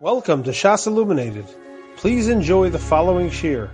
[0.00, 1.44] Welcome to Shas Illuminated.
[1.96, 3.68] Please enjoy the following shir.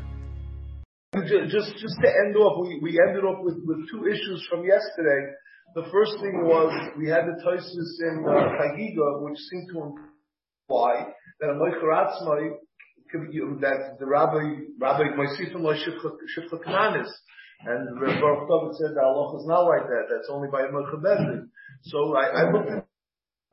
[1.12, 5.36] Just, just to end off, we, we ended up with, with two issues from yesterday.
[5.74, 10.00] The first thing was we had the Tosis in uh, Chagiga, which seemed to
[10.64, 12.56] imply that a Moicharatzmai,
[13.60, 17.10] that the Rabbi, Rabbi Moisifim Shifcha Kananis,
[17.66, 21.48] and Baruch David said that Allah is not like that, that's only by a Moichabedin.
[21.82, 22.86] So I, I looked at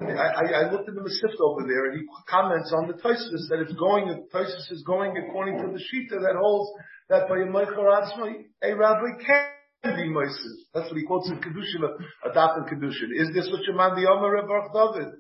[0.02, 3.62] I, I, looked at the Mesivta over there, and he comments on the Taisus that
[3.62, 6.72] it's going, Taisus is going according to the Shita that holds
[7.10, 10.66] that by a a rabbi can be Moses.
[10.74, 11.86] That's what he quotes in Kedushin,
[12.26, 13.14] a daf in Kedushin.
[13.14, 15.14] Is this what your man the Omer of Baruch David?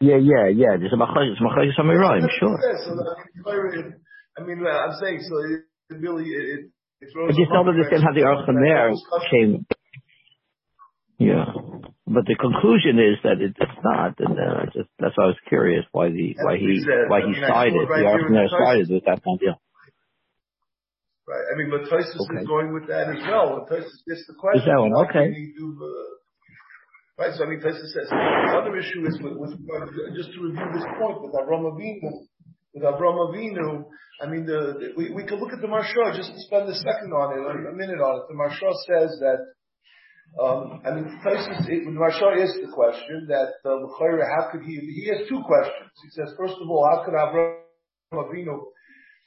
[0.00, 0.76] Yeah, yeah, yeah.
[0.78, 2.56] There's a Machayis, Machayis Amirayim, sure.
[2.84, 2.96] So
[4.38, 8.02] I mean, uh, I'm saying, so it, really, it, it throws I just don't understand
[8.02, 8.96] how the Archamer
[9.30, 9.66] came.
[11.18, 11.46] Yeah.
[12.06, 15.42] But the conclusion is that it, it's not, and uh, just that's why I was
[15.46, 19.54] curious why the why he why he sided the Arsenal sided with that idea.
[21.26, 21.42] Right.
[21.42, 22.42] I mean, but Tysus okay.
[22.42, 23.66] is going with that as well.
[23.66, 24.62] Tysus gets the question.
[24.62, 25.34] Is that one okay?
[25.58, 27.34] Do, uh, right.
[27.34, 29.54] So I mean, Tysus says the other issue is with, with
[30.14, 32.26] just to review this point with Avram Avinu.
[32.74, 33.86] With Avram Avinu,
[34.20, 36.76] I mean, the, the we, we could look at the Maharsha just to spend a
[36.76, 38.24] second on it, a minute on it.
[38.28, 39.55] The Maharsha says that
[40.40, 44.76] um, I mean, Taisus, when Maharsha asks the question that uh, how could he?
[44.76, 45.90] He has two questions.
[46.02, 47.64] He says, first of all, how could Avraham
[48.12, 48.58] Avinu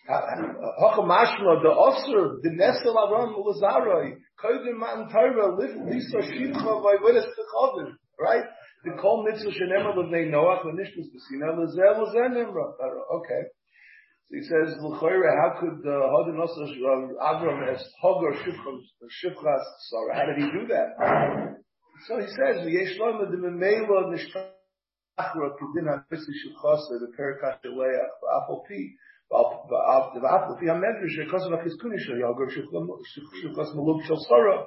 [0.09, 8.43] Hachamashma the officer the Nesel Avram Lazaroi Kodim Man Torah Lisa Shivcha Vayvedes Techavim right
[8.83, 12.73] the Kol Mitzvah Shenemar Levnei Noach Lenishtus Besina Lezel Lezel Nimra
[13.13, 13.49] okay
[14.31, 20.15] he says, "L'chayre, how could the Hodin Avram as Hogor Shifchas Sarah?
[20.15, 21.57] How did he do that?
[22.05, 28.67] So he says, V'yesh Loma de Memela Nishkachra Kedina Misi Shifchasa the Perikat Shaleach V'afol
[28.67, 28.93] Pi
[29.31, 34.65] V'afol Pi HaMedrash V'kosav HaChizkuni Shal Yagor shivchas Maluk Shal Sarah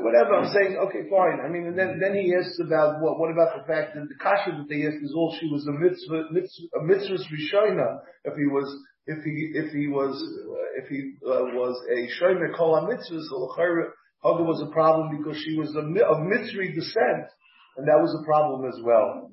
[0.00, 1.40] whatever I'm saying okay fine.
[1.44, 4.18] I mean and then then he asks about what what about the fact that the
[4.20, 8.34] kasha that they asked is all she was a mitzvah, mitzvah a mitzvah rishona if
[8.34, 8.68] he was
[9.06, 13.50] if he if he was uh, if he uh, was a shomer kol mitzvah so
[13.56, 13.92] Hagar
[14.24, 17.28] was a problem because she was a, of mitzvah descent
[17.76, 19.30] and that was a problem as well.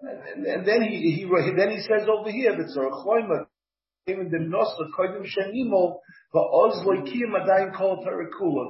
[0.00, 3.46] And, and then he, he then he says over here that Zarachloima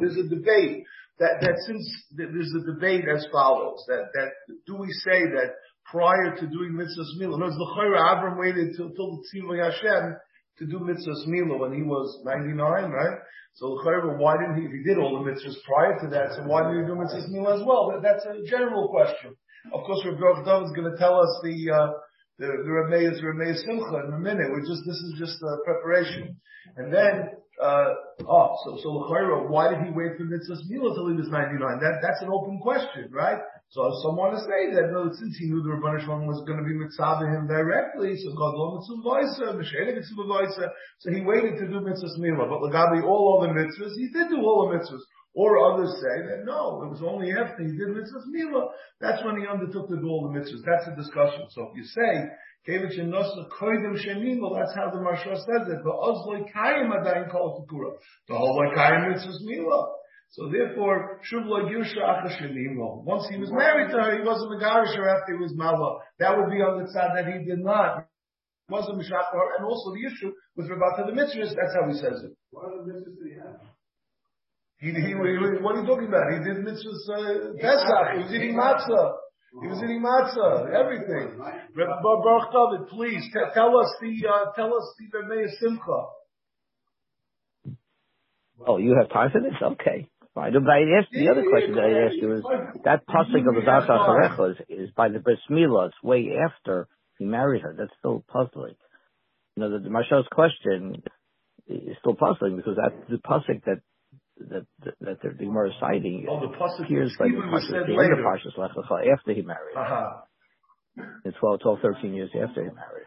[0.01, 0.85] There's a debate
[1.19, 4.31] that that since there's a debate as follows that that
[4.67, 5.55] do we say that
[5.91, 7.67] prior to doing mitzvahs mila, no, the
[7.97, 10.17] Avram waited until the Tzivah Hashem
[10.59, 13.19] to do mitzvahs mila when he was 99, right?
[13.55, 13.79] So
[14.19, 14.79] why didn't he?
[14.79, 17.57] He did all the mitzvahs prior to that, so why didn't he do mitzvahs mila
[17.59, 17.99] as well?
[18.03, 19.35] That's a general question.
[19.73, 21.91] Of course, Rabbi Dov is going to tell us the, uh,
[22.41, 24.51] uh, the, the Rameis, Rameis Simcha in a minute.
[24.51, 26.37] We're just, this is just a preparation.
[26.77, 27.31] And then,
[27.63, 27.91] uh,
[28.29, 31.59] oh, so, so L'chaira, why did he wait for Mitzvah's Mila till he was 99?
[31.81, 33.39] That, that's an open question, right?
[33.71, 36.65] So someone to say that, no, since he knew the Rabbanish one was going to
[36.65, 40.69] be mitzvah him directly, so God lo mitzvah mitzvah
[40.99, 42.49] so he waited to do mitzvah's Mila.
[42.49, 45.05] But Lagabi, all other mitzvahs, he did do all the mitzvahs.
[45.35, 48.69] Or others say that no, it was only after he did mitzvahs mila,
[49.01, 50.65] that's when he undertook to do all the mitzvahs.
[50.65, 51.47] That's a discussion.
[51.51, 52.27] So if you say,
[52.67, 55.81] Kevich and Koidim Shemimel, that's how the Maharsha says it.
[55.85, 57.93] But Ozloi Kayim Adayin Kol Tukura.
[58.29, 59.87] The whole Kayim mitzvahs mila.
[60.31, 63.05] So therefore, Shuvla Girsha Achashemimel.
[63.05, 66.01] Once he was married to her, he wasn't a Garisher after he was Mala.
[66.19, 68.07] That would be on the side that he did not.
[68.69, 72.23] Wasn't Mishachar, and also the issue with regard to the mitzvahs, that's how he says
[72.23, 72.37] it.
[72.51, 73.61] What other mitzvahs did he have?
[74.81, 76.31] He, he, what are you talking about?
[76.31, 78.07] He did mitzvahs uh, Pesach.
[78.15, 79.15] He was eating matzah.
[79.61, 80.71] He was eating matzah.
[80.71, 81.35] Everything.
[81.75, 86.01] Baruch David, please t- tell us the uh, tell us the Bemei Simcha.
[88.67, 89.55] Oh, you have time for this?
[89.61, 90.09] Okay.
[90.35, 90.53] Fine.
[90.53, 92.45] But I asked the other question that I asked you is
[92.85, 95.89] that pasuk of the Das Acharecha is, is by the bris milah.
[95.89, 96.87] It's way after
[97.19, 97.75] he married her.
[97.77, 98.75] That's still puzzling.
[99.57, 101.03] You know, the, the Marshal's question
[101.67, 103.81] is still puzzling because that's the pasuk that
[104.51, 104.67] that
[105.01, 109.13] that the Gemara is citing oh, the appears by the end of Parshas Lech Lecha
[109.13, 109.77] after he married.
[109.77, 110.21] Uh-huh.
[111.25, 113.07] In 12, 12, 13 years after he married,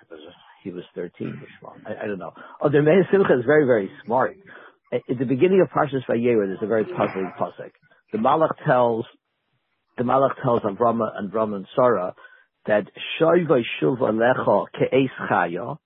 [0.63, 1.41] he was 13.
[1.85, 2.31] I, I don't know.
[2.61, 4.37] Oh, the Meir Simcha is very, very smart.
[4.93, 7.71] At, at the beginning of Parshas Vayera, there's a very puzzling pasuk.
[8.11, 9.05] The Malach tells
[9.97, 12.13] the Malach tells Avram and Avram and Sarah
[12.65, 12.85] that
[13.19, 13.45] Shoy
[13.81, 15.77] Shuva Lecha Ke'es Chaya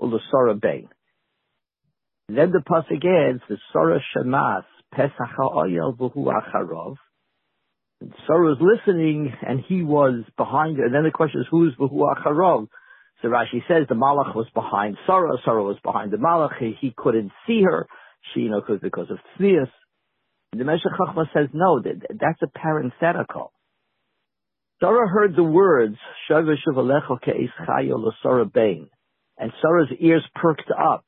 [0.00, 0.88] Ulasara Bein.
[2.28, 6.96] Then the pasuk ends, the Sarah Shemas Pesach ha'oyel v'hu acharov.
[8.26, 10.86] Sarah was listening and he was behind her.
[10.86, 12.68] And then the question is, who is v'hu acharov?
[13.22, 16.94] So Rashi says the Malach was behind Sarah, Sarah was behind the Malach, he, he
[16.96, 17.86] couldn't see her,
[18.32, 19.68] she, you know, because of Tzvias.
[20.52, 23.52] The Meshech Chochmah says no, that, that's a parenthetical.
[24.80, 25.96] Sarah heard the words,
[26.28, 28.88] Shavuv Shuvalecho Ke'es Chayo L'Sarah Bain,
[29.38, 31.04] and Sarah's ears perked up.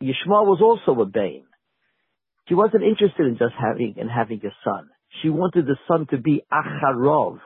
[0.00, 1.45] Yishmael was also a Bain.
[2.48, 4.88] She wasn't interested in just having, in having a son.
[5.22, 7.38] She wanted the son to be Acharov.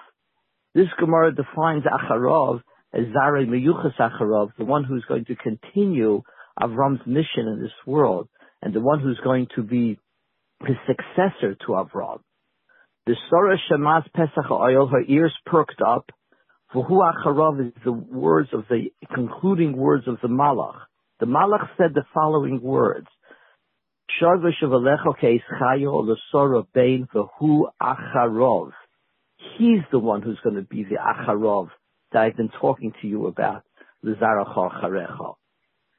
[0.75, 2.61] This Gemara defines Acharov
[2.93, 6.23] as Zarei Meyuchas Acharov, the one who's going to continue
[6.61, 8.29] Avram's mission in this world,
[8.63, 9.99] and the one who's going to be
[10.67, 12.21] his successor to Avram.
[13.07, 16.11] The Sarah Shemas Pesach oil, her ears perked up.
[16.73, 20.77] for V'hu Acharov is the words of the concluding words of the Malach.
[21.21, 23.07] The Malach said the following words.
[29.59, 31.69] He's the one who's going to be the Acharov
[32.13, 33.63] that I've been talking to you about.
[34.03, 35.35] The Charecha.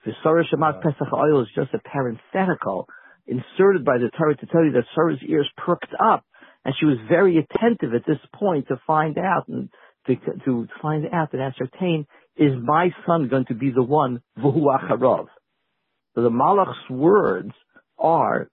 [0.05, 2.87] The Sarah Shemas Pesach oil is just a parenthetical
[3.27, 6.25] inserted by the Torah to tell you that Sarah's ears perked up,
[6.65, 9.69] and she was very attentive at this point to find out and
[10.07, 10.15] to,
[10.45, 15.27] to find out and ascertain is my son going to be the one v'hu acharov.
[16.15, 17.51] So the Malach's words
[18.01, 18.49] are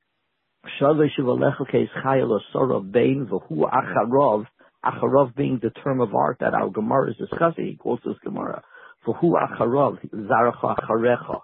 [0.81, 4.47] Shalei Shivalecha Keis Chayel Asora Bein v'hu acharov.
[4.85, 7.67] Acharov being the term of art that our Gemara is discussing.
[7.67, 8.63] He calls this Gemara
[9.07, 11.41] v'hu acharov zaracha acharecha.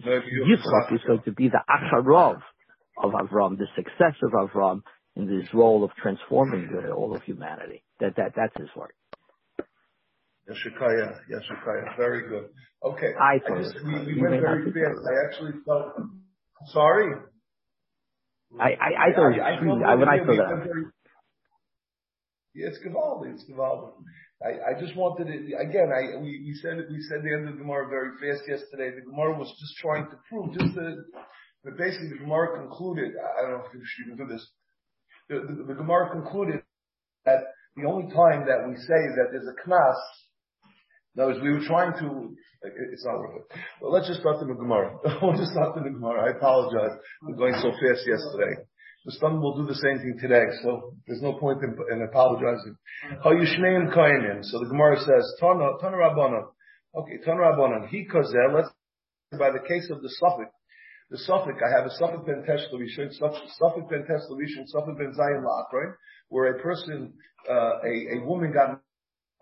[0.00, 2.40] Yitzchak is going to be the acharov
[3.02, 4.82] of Avram, the successor of Avram
[5.16, 7.82] in this role of transforming the, all of humanity.
[8.00, 8.94] That that that's his work.
[10.48, 12.48] Yeshikaya, Yeshikaya, very good.
[12.82, 14.98] Okay, I, I just we, we went very fast.
[15.06, 15.92] I actually felt,
[16.72, 17.12] Sorry.
[18.60, 20.92] I I, I thought I, I, when I saw that.
[22.54, 23.32] Yeah, it's Givaldi.
[23.32, 23.92] It's Givaldi.
[24.44, 25.88] I, I just wanted to again.
[25.88, 28.90] I we, we said we said the end of the Gemara very fast yesterday.
[28.94, 31.04] The Gemara was just trying to prove just the,
[31.64, 33.12] but basically the Gemara concluded.
[33.16, 34.44] I don't know if you should even do this.
[35.28, 36.62] The, the, the Gemara concluded
[37.24, 37.40] that
[37.76, 39.96] the only time that we say that there's a knas
[41.14, 42.34] no, we were trying to,
[42.92, 43.58] it's not worth it.
[43.80, 44.96] But let's just start in the Gemara.
[45.22, 46.28] we'll just start in the Gemara.
[46.28, 48.62] I apologize for going so fast yesterday.
[49.04, 52.76] The Stam will do the same thing today, so there's no point in, in apologizing.
[53.24, 55.98] So the Gemara says, Tana, Tana.
[56.94, 57.88] Okay, Tana Rabbanan.
[57.88, 58.68] He kazeh, let's,
[59.36, 60.46] by the case of the Safek,
[61.10, 65.94] the Safek, I have a Safek ben Teshlavishin, Safek ben Teshlavishin, Safek ben Zayin right?
[66.28, 67.12] Where a person,
[67.50, 68.80] uh, a, a woman got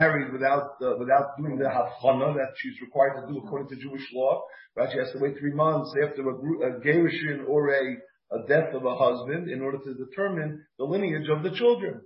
[0.01, 4.07] married without uh, without doing the hafchana that she's required to do according to Jewish
[4.13, 4.43] law.
[4.75, 4.89] Right?
[4.91, 7.97] She has to wait three months after a, gerushin or a,
[8.49, 12.01] death of a husband in order to determine the lineage of the children.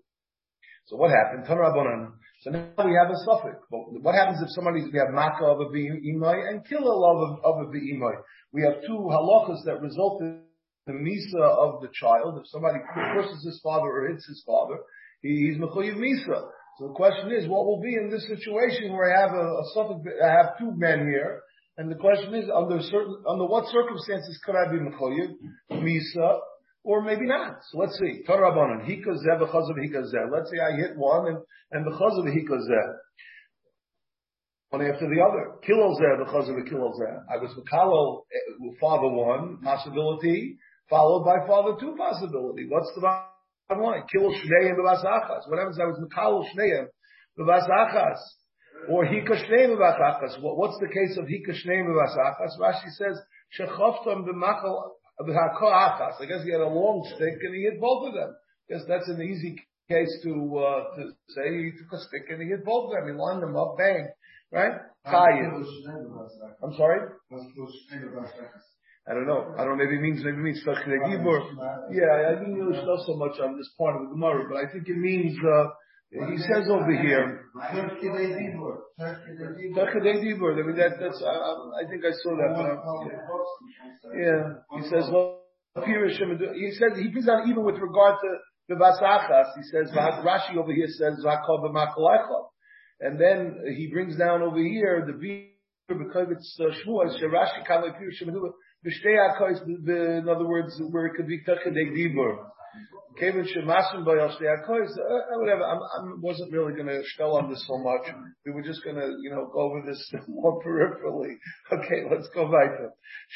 [0.87, 1.44] So what happened?
[1.46, 3.56] So now we have a suffix.
[3.70, 7.38] But what happens if somebody we have makkah of a imay and kill a love
[7.44, 8.17] of, a imay?
[8.52, 10.41] We have two halachas that result in
[10.87, 12.38] the misa of the child.
[12.41, 14.79] If somebody curses his father or hits his father,
[15.23, 16.49] he's mechuyev misa.
[16.78, 19.64] So the question is, what will be in this situation where I have a, a
[19.76, 21.40] Safek, I have two men here,
[21.78, 25.34] and the question is, under certain, under what circumstances could I be mechoyev,
[25.70, 26.38] misa,
[26.82, 27.58] or maybe not?
[27.70, 28.22] So let's see.
[28.28, 30.32] Tarabanan, hikazeh, b'chazav hikazeh.
[30.32, 31.38] Let's say I hit one, and,
[31.70, 32.94] and b'chazav hikazeh.
[34.70, 35.52] One after the other.
[35.66, 37.22] Kilozeh, b'chazav kilozeh.
[37.30, 40.58] I was mekalo, eh, father one, possibility,
[40.90, 42.66] followed by father two possibility.
[42.69, 43.33] What's the
[43.70, 44.02] line.
[44.12, 45.48] Kill Shneim B'Vasachas.
[45.48, 45.78] What happens?
[45.80, 46.86] I was Mikal Shneim
[47.38, 48.18] B'Vasachas.
[48.88, 50.38] Or Hika Shneim B'Vasachas.
[50.40, 52.58] What's the case of Hika Shneim B'Vasachas?
[52.60, 53.18] Rashi says,
[53.58, 54.90] Shechoftam B'Makal
[55.22, 56.20] B'Hakoachas.
[56.20, 58.34] I guess he had a long stick and he hit both of them.
[58.70, 59.56] I guess that's an easy
[59.88, 63.14] case to, uh, to say he took a stick and he hit both of them.
[63.14, 64.08] He lined them up, bang.
[64.52, 64.72] Right?
[65.06, 65.64] Chayiv.
[66.62, 67.00] I'm sorry?
[69.06, 69.55] I don't know.
[69.58, 69.84] I don't know.
[69.84, 71.41] Maybe it means maybe it means Gibor.
[71.93, 74.73] Yeah, I didn't really know so much on this part of the Gemara, but I
[74.73, 75.37] think it means.
[75.39, 75.69] Uh,
[76.11, 77.51] he says over here.
[77.61, 78.79] Dibur.
[78.96, 81.23] I mean that that's.
[81.23, 82.51] I, I think I saw that.
[82.56, 84.55] But, yeah.
[84.79, 85.41] He says well.
[85.84, 88.29] He says he brings out even with regard to
[88.69, 89.56] the Vasachas.
[89.56, 91.65] He says Rashi over here says Zakov
[93.01, 95.13] and then he brings down over here the
[95.89, 97.11] because it's uh, Shmuel.
[97.25, 98.23] Rashi Kalei Pirush
[98.84, 102.36] in other words, where it could be Tachadei Dibur.
[103.19, 105.79] Kevin Shemasim by Shtei HaKois, uh, whatever, I
[106.20, 108.12] wasn't really going to shell on this so much.
[108.44, 111.36] We were just going to, you know, go over this more peripherally.
[111.72, 112.91] Okay, let's go weiter.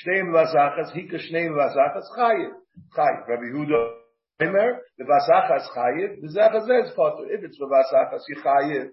[0.04, 2.50] Shtei Vasachas, Hika Shnei Vasachas, Chayiv.
[2.96, 3.28] Chayiv.
[3.28, 3.92] Rabbi Huda,
[4.42, 7.26] Emer, the Vasachas Chayiv, the Zachazez Potter.
[7.30, 8.88] If it's the Vasachas, you Chayiv.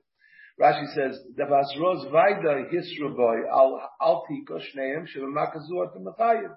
[0.59, 6.55] Rashi says, "Davasroz vaida hisruboy al alti koshneim shebemakazu atamachayim."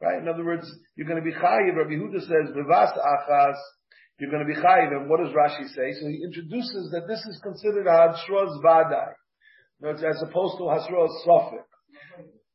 [0.00, 0.22] Right.
[0.22, 0.66] In other words,
[0.96, 1.76] you're going to be chayiv.
[1.76, 3.56] Rabbi Huda says, "Vivas achas."
[4.18, 4.90] You're going to be chayiv.
[4.90, 5.92] And what does Rashi say?
[6.00, 9.12] So he introduces that this is considered a hasroz vadai,
[9.84, 11.62] as opposed to hasroz sofik.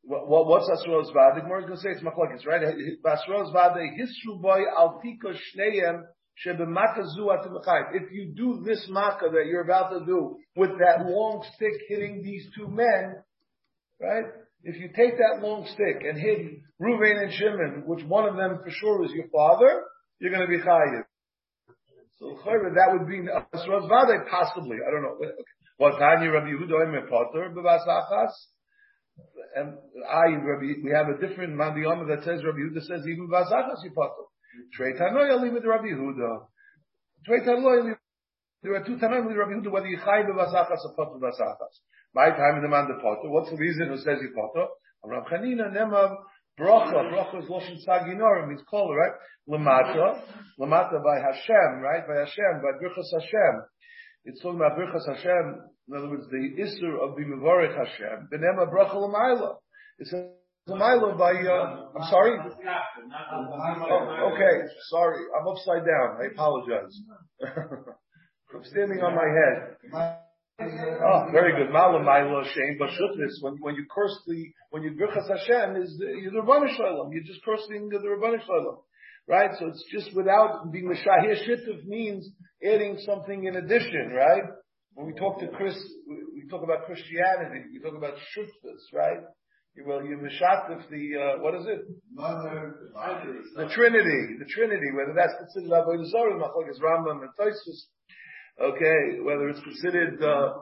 [0.01, 1.36] What, what's hasroz vadai?
[1.36, 2.62] The Gemara is going to say it's machlokes, right?
[3.06, 6.01] Hasroz vadai hisruboy al tika shneim
[6.46, 12.22] if you do this makkah that you're about to do with that long stick hitting
[12.24, 13.16] these two men,
[14.02, 14.25] right?
[14.63, 16.40] If you take that long stick and hit
[16.82, 19.84] Ruvain and Shimon, which one of them for sure is your father,
[20.20, 21.04] you're going to be chayiv.
[22.20, 24.78] So that would be Asrazvade possibly.
[24.86, 25.18] I don't know.
[25.78, 27.52] What Tanya Rabbi Yehuda Potter?
[29.56, 29.78] And
[30.10, 33.92] I Rabbi we have a different Mandiyama that says Rabbi Yehuda says even b'vasachas you
[34.53, 34.93] potter.
[34.93, 36.45] Trei with Rabbi Yehuda.
[37.25, 37.95] Trei Tanoy
[38.63, 41.75] there are two Tanoim with Rabbi Yehuda whether you chay b'vasachas or potter b'vasachas.
[42.15, 43.29] My time in the man the potter.
[43.29, 44.67] What's the reason who says you potter?
[45.03, 46.15] Rav Chanina Nemav
[46.60, 49.12] Bracha, bracha is Loshen Saginorim, means call, right?
[49.50, 50.22] Lamata,
[50.60, 52.07] Lamata by Hashem, right?
[52.07, 53.63] By Hashem, by Birchas Hashem.
[54.25, 58.72] It's talking about Birchas Hashem, in other words, the Isser of the Mevorech Hashem, Benema
[58.72, 59.55] Bracha Lamaila.
[59.98, 60.29] It's a
[60.70, 62.39] Lamaila by, uh, I'm sorry?
[63.34, 67.01] Oh, okay, sorry, I'm upside down, I apologize.
[68.55, 69.77] I'm standing on my head.
[70.62, 71.74] Oh, very good.
[71.74, 73.41] Malam Mailo Shem Bashutnis.
[73.41, 76.05] When when you curse the when you Birchas Hashem is the,
[76.39, 77.12] Rabbanu Shalom.
[77.12, 78.77] You're just cursing the Rabbanu Shalom.
[79.27, 79.50] Right?
[79.58, 82.29] So it's just without being Meshahir Shittif means
[82.63, 84.43] adding something in addition, right?
[84.93, 85.75] When we talk to Chris,
[86.08, 89.24] we, we talk about Christianity, we talk about Shutfas, right?
[89.86, 91.82] Well, you Meshatif the, uh, what is it?
[92.13, 92.92] Mother,
[93.56, 97.89] the Trinity, the Trinity, whether that's considered Avodah Zarah, Machlokes Rambam and Tosus,
[98.62, 100.53] Okay, whether it's considered, uh,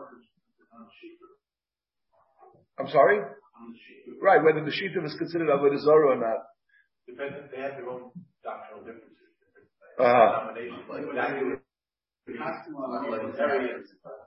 [2.80, 3.20] I'm sorry?
[4.22, 6.39] Right, whether the Shita is considered Avodah Zarah or not.
[7.06, 8.12] Depends if they have their own
[8.44, 9.12] doctrinal differences.
[10.00, 10.48] Uh-huh.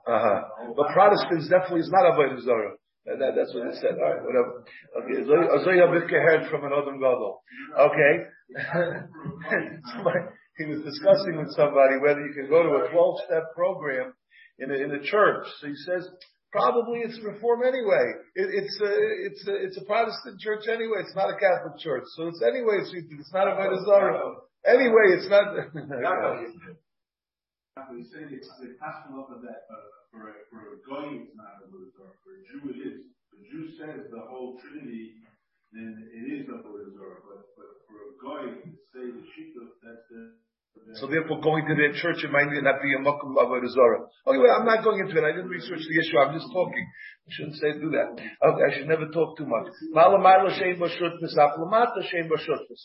[0.07, 0.41] Uh-huh.
[0.77, 2.75] But Protestants definitely is not Avodah Zarah.
[3.05, 4.01] That, that, that's what it said.
[4.01, 4.65] All right, whatever.
[4.97, 7.37] Okay, Azoya uh, Bikka heard from an Odom Gadol.
[7.77, 8.25] Okay.
[9.93, 10.19] Somebody,
[10.57, 14.13] he was discussing with somebody whether you can go to a 12 step program
[14.57, 15.45] in a, in a church.
[15.61, 16.09] So he says,
[16.51, 18.09] probably it's reform anyway.
[18.33, 18.91] It, it's a,
[19.27, 21.05] it's a, it's a Protestant church anyway.
[21.05, 22.05] It's not a Catholic church.
[22.15, 24.33] So it's anyway, it's, it's not a Vedazara.
[24.65, 25.45] Anyway, it's not.
[30.15, 32.15] For a, goy it's not a Vedazara.
[32.23, 33.03] For a Jew it is.
[33.35, 35.19] The Jew says the whole Trinity,
[35.75, 37.19] then it is a Vedazara.
[37.27, 38.63] But, but for a goy,
[38.95, 40.44] say the Shita, that's the
[40.95, 44.07] so therefore, going to their church, it might not be a makom of a rezorah.
[44.27, 45.23] Okay, well, I'm not going into it.
[45.27, 46.17] I didn't research the issue.
[46.19, 46.85] I'm just talking.
[47.27, 48.15] I shouldn't say do that.
[48.15, 49.67] Okay, I should never talk too much.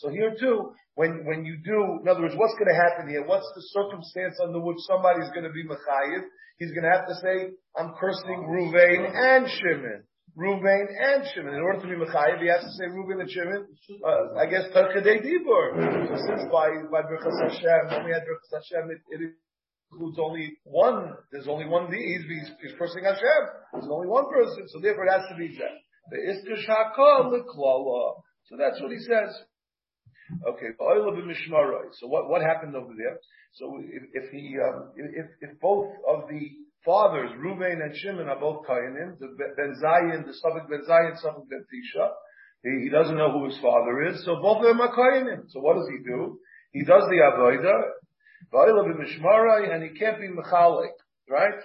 [0.01, 3.23] So here too, when when you do, in other words, what's going to happen here?
[3.23, 6.23] What's the circumstance under which somebody's going to be mechayiv?
[6.57, 10.03] He's going to have to say, "I'm cursing Ruvain and Shimon."
[10.37, 11.53] Ruvain and Shimon.
[11.53, 13.67] In order to be Mechayiv, he has to say Ruvain and Shimon.
[14.03, 16.07] Uh, I guess Perkadei Dibur.
[16.07, 19.35] So since by by Birchas Hashem, when we had Birchas Hashem, it, it
[19.91, 21.13] includes only one.
[21.31, 21.91] There's only one.
[21.91, 23.43] He's, he's, he's cursing Hashem.
[23.73, 25.81] There's only one person, so therefore it has to be that.
[26.09, 26.65] The Iskish.
[28.45, 29.35] So that's what he says.
[30.47, 33.19] Okay, so what what happened over there?
[33.53, 36.49] So if, if he um, if if both of the
[36.85, 39.19] fathers, Ruvain and Shimon, are both Kainim.
[39.19, 42.09] The Ben Zayin, the Safek Ben Zayin, Safek Ben Tisha.
[42.63, 45.49] He, he, doesn't know who his father is, so both of them are Kainim.
[45.49, 46.39] So what does he do?
[46.73, 47.81] He does the Avodah,
[49.73, 50.97] and he can't be Mechalik,
[51.29, 51.59] right?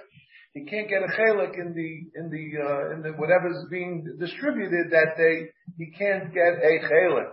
[0.53, 4.91] He can't get a chalik in the in the uh, in the whatever's being distributed
[4.91, 5.51] that day.
[5.77, 7.29] He can't get a chalik.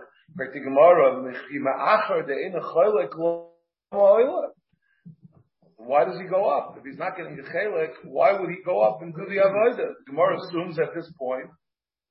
[5.86, 6.76] Why does he go up?
[6.78, 9.92] If he's not getting a chelik, why would he go up and do the avodah?
[10.06, 11.46] Gemara assumes at this point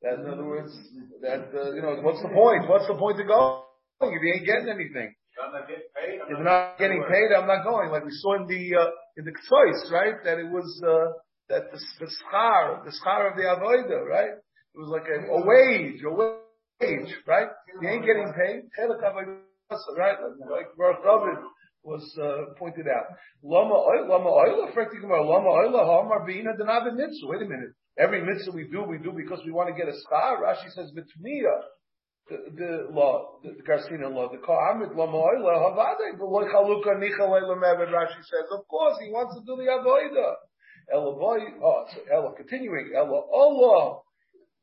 [0.01, 0.71] that, in other words,
[1.21, 2.69] that uh, you know, what's the point?
[2.69, 3.63] What's the point to go
[4.01, 5.13] if he ain't getting anything?
[6.29, 7.89] If I'm not getting paid, I'm not going.
[7.89, 10.15] Like we saw in the uh, in the choice, right?
[10.23, 11.17] That it was uh,
[11.49, 14.37] that the, the schar, the schar of the avodah, right?
[14.37, 17.47] It was like a, a wage, a wage, right?
[17.81, 18.69] He ain't getting paid.
[19.97, 20.17] Right?
[20.49, 21.39] Like Baruch David
[21.83, 23.15] was uh, pointed out.
[23.43, 23.75] Lama
[24.09, 26.25] lama oila, lama oila hamar.
[26.25, 27.73] Wait a minute.
[27.97, 30.39] Every mitzvah we do, we do because we want to get a schar.
[30.41, 31.53] Rashi says mitmiya.
[32.29, 37.55] The, law, the, the Garcina law, the Kohamit lama oila havade v'loy chaluka nicha leila
[37.59, 37.91] mevid.
[37.91, 40.33] Rashi says, of course, he wants to do the avodah.
[40.91, 44.01] Ella boy, oh, so Ella continuing, Ella Allah,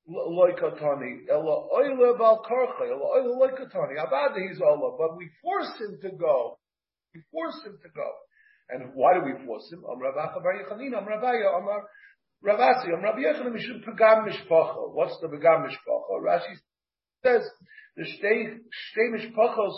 [0.08, 5.98] loikatani, Ella oile bal karcha, Ella oile loikatani, abad he's Allah, but we force him
[6.02, 6.58] to go.
[7.14, 8.08] We force him to go.
[8.70, 9.82] And why do we force him?
[9.82, 11.66] Am Ravacha bar Yechanin, Am Ravaya, Am
[12.44, 14.94] Ravasi, Am Rabbi Yechanin, Mishum Pagam Mishpacha.
[14.94, 16.22] What's the Pagam Mishpacha?
[16.22, 16.54] Rashi
[17.24, 17.42] says,
[17.96, 19.74] the shtei mishpachos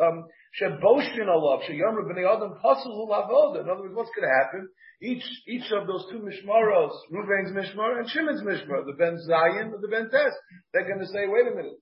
[0.00, 0.24] um,
[0.60, 3.60] sheboshin alav sheyamru b'nei adam pasul avoda.
[3.60, 4.68] In other words, what's going to happen?
[5.02, 9.80] Each each of those two mishmaros, Ruvain's mishmar and Shimon's mishmar, the Ben Zion or
[9.80, 10.32] the Ben Tes,
[10.72, 11.78] they're going to say, wait a minute,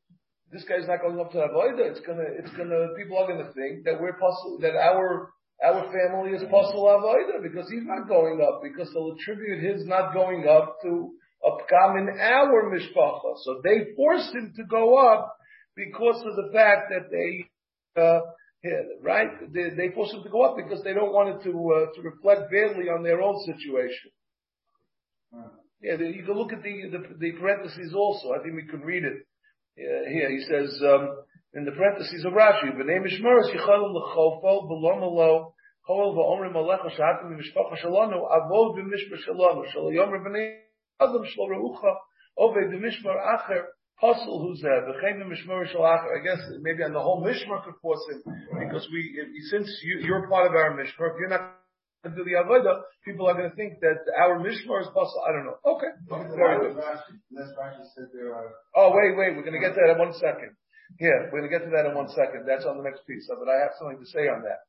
[0.53, 1.91] this guy's not going up to avoda.
[1.91, 5.33] It's gonna it's gonna people are to think that we're pasul that our
[5.65, 10.13] our family is pasul avoda because he's not going up because they'll attribute his not
[10.15, 11.13] going up to
[11.45, 13.37] a pkam in our mishpacha.
[13.43, 15.37] So they forced him to go up
[15.77, 18.21] because of the fact that they, uh,
[19.03, 19.53] right?
[19.53, 22.03] They, they force them to go up because they don't want it to uh, to
[22.03, 24.11] reflect badly on their own situation.
[25.83, 28.33] Yeah, you can look at the, the, the parentheses also.
[28.33, 29.27] I think we can read it.
[29.77, 31.23] Here he says um,
[31.55, 35.55] in the parentheses of Rashi, "B'nei mishmeres yichalim l'chofo b'lom alo
[35.89, 40.61] chol v'omrim alecha shahatim b'mishpacha shalonu avod b'mishpach shalonu shal yomer b'nei
[40.99, 41.95] adam shlo reucha
[42.39, 43.67] oved b'mishmar acher
[44.01, 44.85] Puzzle who's there?
[44.85, 48.23] The Chaim Mishmar I guess maybe on the whole Mishmar could force him
[48.61, 49.17] because we,
[49.51, 51.55] since you, are part of our Mishmar, if you're not
[52.07, 55.19] going to do the Avodah, people are going to think that our Mishmar is puzzle.
[55.27, 55.59] I don't know.
[55.67, 55.91] Okay,
[56.39, 56.79] very good.
[58.79, 60.55] Oh wait, wait, we're going to get to that in one second.
[61.03, 62.47] Here, we're going to get to that in one second.
[62.47, 63.27] That's on the next piece.
[63.27, 64.63] But I have something to say on that.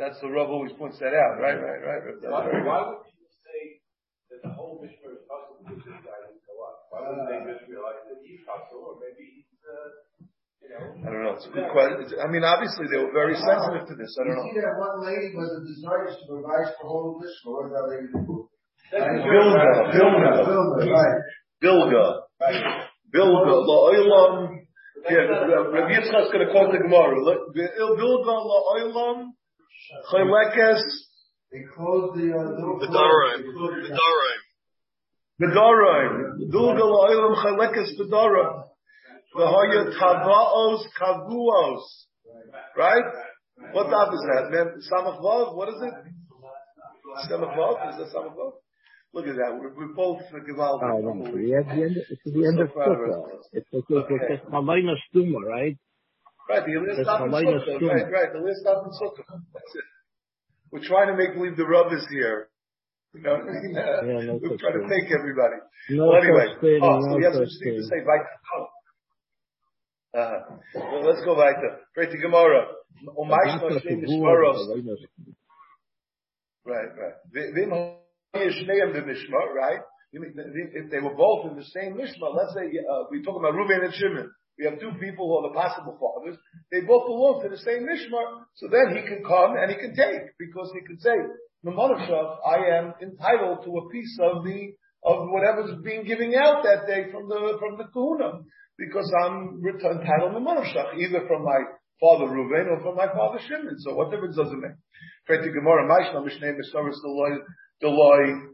[0.00, 1.36] That's the Rav always points that out.
[1.36, 2.02] Right, right, right.
[2.24, 3.84] Why, why would people say
[4.32, 6.88] that the whole Mishmar is puzzle because this guy didn't go up?
[6.88, 10.24] Why wouldn't they just realize that he's or maybe uh,
[10.62, 10.67] you know.
[10.78, 11.34] I don't know.
[11.34, 12.18] It's a good question.
[12.22, 14.14] I mean, obviously they were very sensitive to this.
[14.14, 14.46] I don't know.
[14.46, 17.34] You see that one lady was a desire to provide for whole English.
[17.42, 18.46] What was that lady do?
[18.94, 21.18] Bilga, Bilga, Bilga, right.
[21.62, 22.06] Bilga,
[23.10, 24.34] Bilga, la'olam.
[25.10, 27.18] Yeah, Rabbi Yitzchak's going to quote the Gemara.
[27.54, 29.34] Bilga la'olam,
[30.12, 30.82] chaylekes.
[31.50, 32.44] They closed the uh,
[32.80, 33.40] the Daraim.
[33.40, 34.42] The Daraim.
[35.40, 36.50] Bedarim.
[36.50, 38.67] Dulga la'olam chalekes bedarim.
[39.34, 41.82] V'hoya tavaos kavuos.
[42.76, 43.04] Right?
[43.72, 44.50] What daf is that?
[44.50, 45.54] Man, Samach Vav?
[45.54, 45.94] What is it?
[47.30, 47.90] Samach Vav?
[47.90, 48.52] Is that Samach Vav?
[49.14, 49.58] Look at that.
[49.58, 50.84] We're, we're both Givaldi.
[50.84, 51.24] Oh, no.
[51.24, 53.40] It's the end, it's the end of Sukkah.
[53.52, 55.76] It's the it's Halayna Stuma, right?
[56.48, 57.88] Right, the list stop in Sukkah.
[57.88, 58.32] Right, right.
[58.32, 59.40] The list stop in Sukkah.
[59.52, 59.84] That's it.
[60.70, 62.48] We're trying to make believe the rub is here.
[63.14, 63.72] You know what I mean?
[63.72, 65.56] Yeah, no We're trying to fake everybody.
[65.90, 68.04] No well, anyway, thing, oh, so we have some things to say.
[68.04, 68.20] Right.
[68.20, 68.66] Oh,
[70.16, 70.40] Uh,
[70.74, 71.80] well, let's go weiter.
[71.94, 72.66] Great to Gemara.
[76.64, 77.14] Right, right.
[77.32, 77.70] Vim
[78.34, 79.80] Hishme of the Mishmah, right?
[80.12, 83.84] If they were both in the same Mishma, let's say uh, we talk about Reuben
[83.84, 84.30] and Shimon.
[84.58, 86.36] We have two people who are the possible fathers.
[86.72, 88.44] They both belong to the same Mishma.
[88.54, 91.14] So then he can come and he can take because he can say,
[91.66, 94.72] I am entitled to a piece of the
[95.04, 98.42] of whatever's being giving out that day from the from the kahuna
[98.78, 101.58] because I'm entitled to Mamanavshach, either from my
[102.00, 103.76] father Reuven or from my father Shimon.
[103.78, 104.78] So what difference does it make?
[105.26, 106.96] Pray to Gemara, Maishna Mishnei Misaris
[107.82, 108.48] Deloy,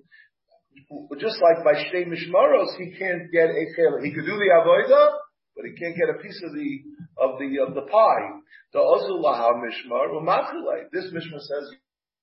[1.20, 4.00] just like by Shnei Mishmaros, he can't get a chela.
[4.02, 5.12] He could do the avodah,
[5.54, 6.80] but he can't get a piece of the
[7.18, 8.28] of the of the pie.
[8.72, 11.70] The Ozulaha Mishmar, This Mishmar says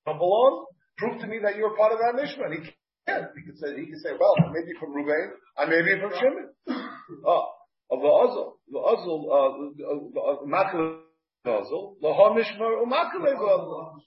[0.05, 0.65] don't belong,
[0.97, 2.45] prove to me that you're part of that Mishma.
[2.45, 2.71] And he
[3.07, 3.27] can't.
[3.35, 6.49] He can say, he can say, well, maybe from Ruvain, I may be from Shimon.
[7.25, 7.45] Oh,
[7.91, 10.99] the Ozil, uh, Makle
[11.45, 13.99] Ozil, Laha Mishmar, Umakle.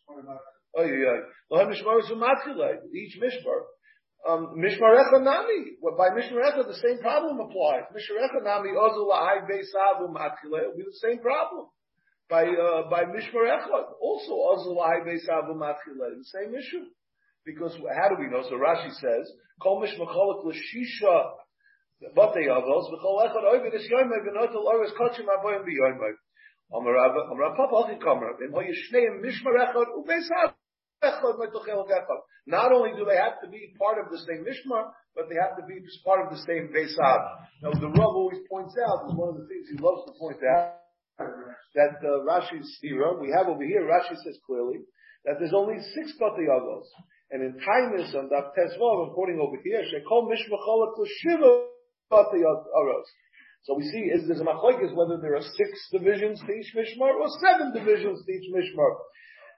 [0.76, 1.20] Oh, yeah, yeah.
[1.52, 2.76] Laha Mishmar is Umakle.
[2.94, 3.60] Each Mishmar.
[4.26, 5.76] Um, Mishmarecha Nami.
[5.98, 7.84] By Mishmarecha, the same problem applies.
[7.92, 11.68] Mishmarecha Nami, Ozil, Lahai, Beisav, Umakle, will be the same problem
[12.30, 13.86] by uh, by Mishmar Echad.
[14.00, 16.86] Also, Azulai Beisavu Matchila, the same issue.
[17.44, 18.42] Because how do we know?
[18.48, 19.30] So Rashi says,
[19.62, 20.42] Kol Mishmar Cholak
[32.46, 35.56] Not only do they have to be part of the same Mishmar, but they have
[35.56, 37.20] to be part of the same Beisav.
[37.62, 40.42] Now, the Rav always points out, is one of the things he loves to point
[40.44, 40.80] out,
[41.18, 44.80] that uh, Rashi's Sira, we have over here, Rashi says clearly,
[45.24, 46.86] that there's only six Batayagos.
[47.30, 51.73] And in Tainis and Daf Tesvav, I'm quoting over here, she Shekol Mishmacholak Shiva.
[53.64, 57.16] So we see, is there's a machlekes whether there are six divisions to each mishmar
[57.16, 58.92] or seven divisions to each mishmar.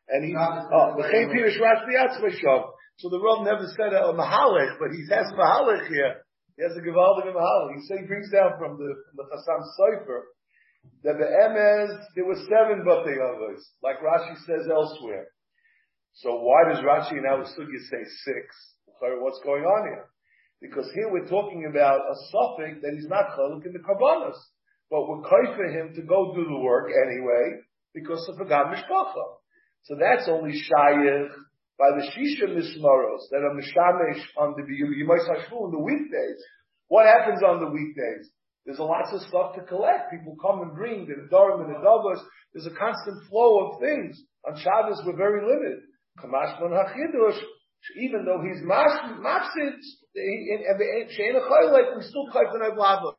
[0.09, 2.71] And he, oh, the Chaim Pirish Rashi Atzmashov.
[2.99, 6.23] So the Rav never said a Mahalik, but he has Mahalik here.
[6.57, 7.75] He has a Givaldig Mahalik.
[7.77, 10.21] He says he brings down from the, from the Chassam Sofer
[11.03, 15.27] that the Emes, there were seven Batei Avos, like Rashi says elsewhere.
[16.15, 18.55] So why does Rashi in our Sugya say six?
[19.01, 20.09] What's going on here?
[20.69, 24.39] Because here we're talking about a suffix that he's not chaluk in the karbanos,
[24.91, 27.61] but we're for him to go do the work anyway
[27.95, 29.25] because of gam mishpacha.
[29.85, 31.31] So that's only shayich
[31.79, 36.43] by the shisha mismaros that are mishamish on the Yimais Hashvu in the weekdays.
[36.89, 38.31] What happens on the weekdays?
[38.65, 40.11] There's a lots of stuff to collect.
[40.11, 42.19] People come and bring the Dorim and the Davos.
[42.53, 44.21] There's a constant flow of things.
[44.47, 45.81] On Shabbos, we're very limited.
[46.19, 47.39] Kamashman HaChidush,
[47.95, 49.79] even though he's mafsid,
[50.15, 53.15] we still chayfin avlava.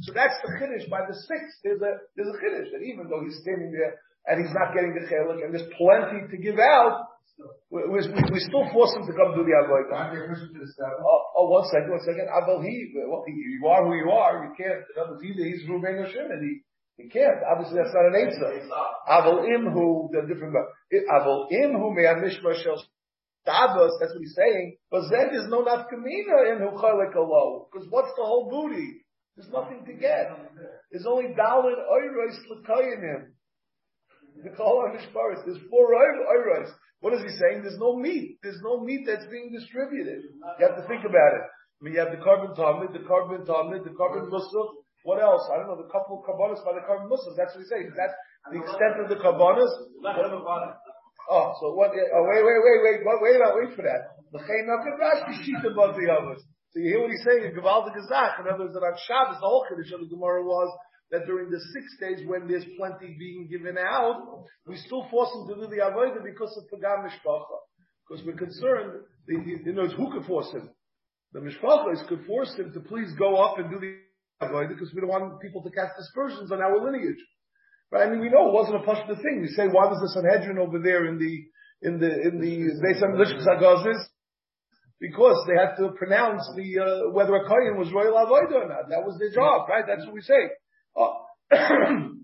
[0.00, 0.88] So that's the chiddush.
[0.90, 4.38] By the sixth, there's a there's a chiddush that even though he's standing there and
[4.44, 7.08] he's not getting the chelik and there's plenty to give out,
[7.70, 10.12] we, we, we still force him to come do the avodah.
[11.02, 12.28] Oh, oh, one second, one second.
[12.28, 14.44] Aval he, well, he, you are who you are.
[14.44, 14.84] You can't.
[14.84, 16.60] In other words, either he's Ruben Hashem and he
[17.02, 17.40] he can't.
[17.50, 18.52] Obviously, that's not an answer.
[19.48, 20.54] Im who the different.
[20.54, 22.76] Aval im who may mishmar shel
[23.44, 24.76] Davos, that's what he's saying.
[24.90, 27.66] But then there's no nafkamina in Huchalik alone.
[27.70, 29.02] Because what's the whole booty?
[29.36, 30.30] There's nothing to get.
[30.90, 33.32] There's only Dalit Oiros Lakayanim.
[34.44, 35.44] The Kol Mishparis.
[35.44, 36.70] There's four Oiros.
[37.00, 37.62] What is he saying?
[37.62, 38.38] There's no meat.
[38.42, 40.22] There's no meat that's being distributed.
[40.58, 41.42] You have to think about it.
[41.42, 44.68] I mean, you have the carbon talmud, the carbon talmud, the carbon musaf.
[45.02, 45.42] What else?
[45.50, 45.82] I don't know.
[45.82, 47.34] The couple of carbonas by the carbon musaf.
[47.34, 47.90] That's what he's saying.
[47.90, 48.14] Is that
[48.54, 49.72] the extent of the carbonas?
[51.30, 51.90] Oh, so what?
[51.92, 54.18] Oh, wait, wait, wait, wait, wait, wait, wait for that.
[54.32, 56.36] The the.
[56.72, 58.40] So you hear what he's saying in Gavaldik Gazach.
[58.40, 60.72] In other words, that on Shabbos, the whole Kiddush of the Gemara was
[61.12, 65.46] that during the six days when there's plenty being given out, we still force him
[65.48, 67.58] to do the avodah because of Pagam Mishpacha.
[68.08, 70.70] Because we're concerned, the, you know, who could force him?
[71.34, 74.00] The Mishpachas could force him to please go up and do the
[74.40, 77.20] avodah because we don't want people to cast aspersions on our lineage.
[77.92, 78.08] Right?
[78.08, 79.44] I mean, we know it wasn't a Pashta thing.
[79.44, 81.44] We say, why was the Sanhedrin over there in the,
[81.84, 84.00] in the, in the, Lishkas Agazis?
[84.98, 88.88] Because they had to pronounce the, uh, whether a Kohen was royal avodah or not.
[88.88, 89.84] That was their job, right?
[89.86, 90.40] That's what we say.
[90.96, 91.20] Oh.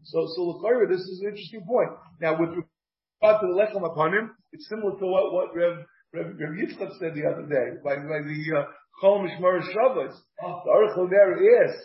[0.05, 1.91] so, so L'chayra, this is an interesting point.
[2.19, 6.33] Now, with regard to the Lechem upon him, it's similar to what, what Rev, Rev,
[6.39, 8.65] Rev Yitzchak said the other day, by, by the, uh,
[9.03, 10.17] Chol Mishmar Shabbos.
[10.41, 11.77] The Aruch there is,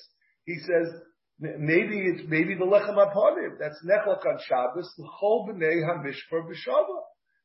[0.45, 1.02] he says,
[1.39, 3.57] Maybe it's maybe the lechem aponim.
[3.59, 4.93] That's nechlak on Shabbos.
[4.97, 6.99] The chol b'nei hamishpar b'shava.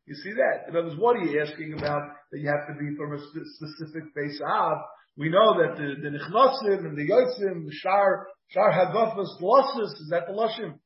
[0.06, 0.68] You see that?
[0.68, 3.20] In other words, what are you asking about that you have to be from a
[3.20, 4.78] specific base av?
[5.18, 10.08] We know that the, the nichnasim and the yotzim, the shar, shar hagofas losses, is
[10.10, 10.78] that the lashim?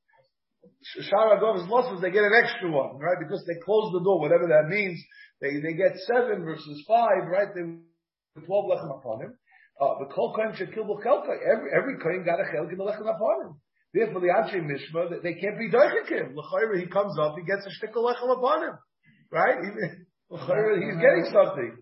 [0.83, 3.19] Shar hagofas losses, they get an extra one, right?
[3.21, 4.99] Because they close the door, whatever that means.
[5.41, 7.49] They, they get seven versus five, right?
[7.55, 7.62] They,
[8.47, 9.35] 12 lechem upon.
[9.83, 11.35] Uh, the kol kohen shekil b'chelka.
[11.42, 13.53] Every every kohen got a chelik in the lechem upon him.
[13.92, 16.35] Therefore, the Anshe Mishma, that they can't be doichikim.
[16.35, 18.79] L'chayra, he comes up, he gets a shtickle lechem upon him.
[19.31, 19.59] Right?
[19.59, 21.77] Even, he's getting something.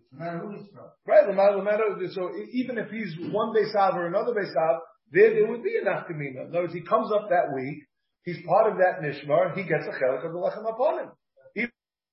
[1.07, 4.79] Right, no matter, no matter, so even if he's one Besav or another Besav,
[5.13, 6.47] there, there would be a Nafkamina.
[6.47, 7.85] In other words, he comes up that week,
[8.25, 11.11] he's part of that Nishmar, he gets a chelik of the lechem upon him.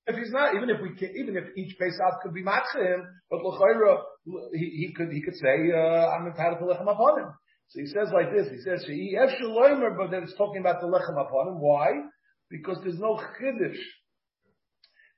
[0.07, 3.43] If he's not, even if we can, even if each Pesach could be him, but
[3.43, 3.99] l'chayra,
[4.53, 7.29] he, he could, he could say, uh, I'm entitled to lechem upon him.
[7.67, 11.19] So he says like this, he says, he but then it's talking about the lechem
[11.19, 11.59] upon him.
[11.59, 11.89] Why?
[12.49, 13.83] Because there's no chiddush.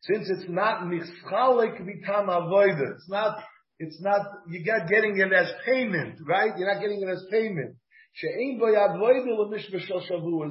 [0.01, 3.43] Since it's not mischalek mitam avoida, it's not,
[3.77, 6.51] it's not, you're not getting it as payment, right?
[6.57, 7.75] You're not getting it as payment.
[8.13, 10.49] She'ein bo yavoida l'mishvah shel shavua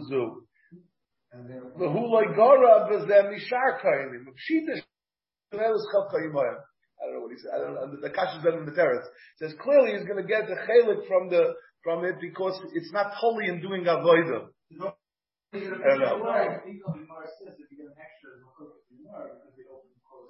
[1.32, 1.72] zu.
[1.78, 4.24] V'hu loy gora mishar kainim.
[4.34, 4.80] Pshita
[5.52, 6.58] shenel chal kayimayim.
[7.00, 7.50] I don't know what he said.
[7.54, 8.00] I don't know.
[8.00, 9.06] The Kash is in the terrace.
[9.38, 13.12] Says clearly he's going to get the chelik from the from it because it's not
[13.14, 14.48] holy in doing avodah.
[15.54, 16.24] I don't know.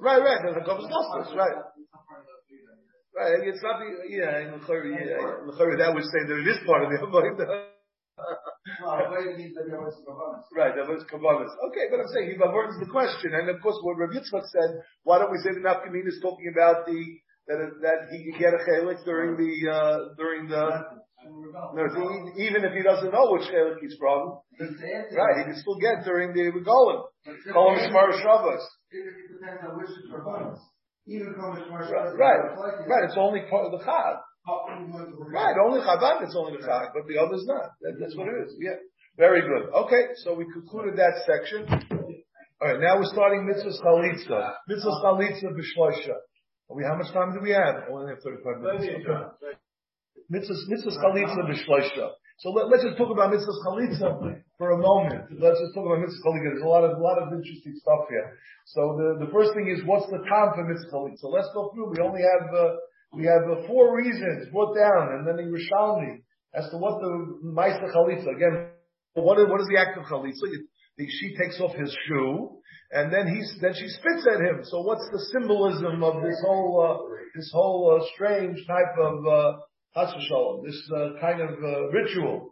[0.00, 0.54] Right, right.
[0.54, 1.56] The Chavis lost right.
[3.16, 6.84] Right, it's not the, yeah, in L'chari, yeah, that would say that it is part
[6.84, 7.77] of the avodah.
[10.52, 11.52] Right, that was kabbalas.
[11.70, 14.83] Okay, but I'm saying he avoids the question, and of course, what Rav Yitzchak said,
[15.04, 17.00] why don't we say the nafkamin is talking about the
[17.48, 20.64] that that he can get a chelik during the uh, during the
[21.24, 21.83] no,
[22.37, 25.35] even if he doesn't know which chelik he's from, right?
[25.38, 27.02] He can still get during the regalim.
[27.52, 28.62] Call him shmar shabbos.
[28.92, 30.07] It depends on which is
[31.09, 32.40] Even Right, right,
[32.87, 33.04] right.
[33.04, 34.20] It's only part of the chag.
[34.48, 37.70] Right, only Chabad it's only Chag, but the others not.
[37.82, 38.56] That, that's what it is.
[38.58, 38.80] Yeah.
[39.16, 39.68] Very good.
[39.74, 41.66] Okay, so we concluded that section.
[42.62, 44.54] Alright, now we're starting Mitzvah Chalitza.
[44.68, 46.16] Mitzvah Chalitza B'Shloisha.
[46.68, 47.88] We, how much time do we have?
[47.88, 48.84] Only have 35 minutes.
[48.84, 49.56] Okay.
[50.28, 52.12] Mitzvahs chalitza b'shloisha.
[52.44, 55.32] So let, us just talk about mitzvahs chalitza for a moment.
[55.40, 56.52] Let's just talk about mitzvahs chalitza.
[56.52, 58.37] There's a lot of, a lot of interesting stuff here.
[58.66, 61.32] So the, the first thing is, what's the time for mitzvahs chalitza?
[61.32, 61.96] Let's go through.
[61.96, 62.76] We only have, uh,
[63.12, 66.23] we have four reasons brought down, and then in Yerushalmi,
[66.55, 68.68] as to what the Maisa Chalitza, again,
[69.14, 70.47] what is, what is the act of Chalitza?
[70.99, 72.59] She takes off his shoe,
[72.90, 74.61] and then he's, then she spits at him.
[74.64, 79.53] So what's the symbolism of this whole, uh, this whole uh, strange type of, uh,
[80.64, 82.51] this uh, kind of uh, ritual?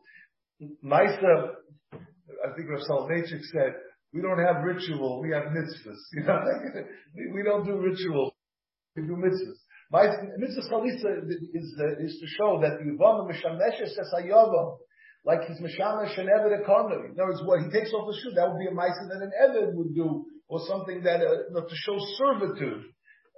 [0.84, 1.52] Maisa,
[1.92, 3.74] I think Rav Soloveitchik said,
[4.12, 6.00] we don't have ritual, we have mitzvahs.
[6.14, 6.40] You know,
[7.14, 8.34] we, we don't do ritual,
[8.94, 9.58] we do mitzvahs.
[9.92, 14.78] Mitzvah Chalisa is, is to show that the Yavama Mishameshes says Hayavam,
[15.24, 17.10] like his Mishamesh and Eved economy.
[17.14, 19.22] In other words, what he takes off the shoe, that would be a Maisa that
[19.22, 22.82] an Eved would do, or something that, uh, you to show servitude,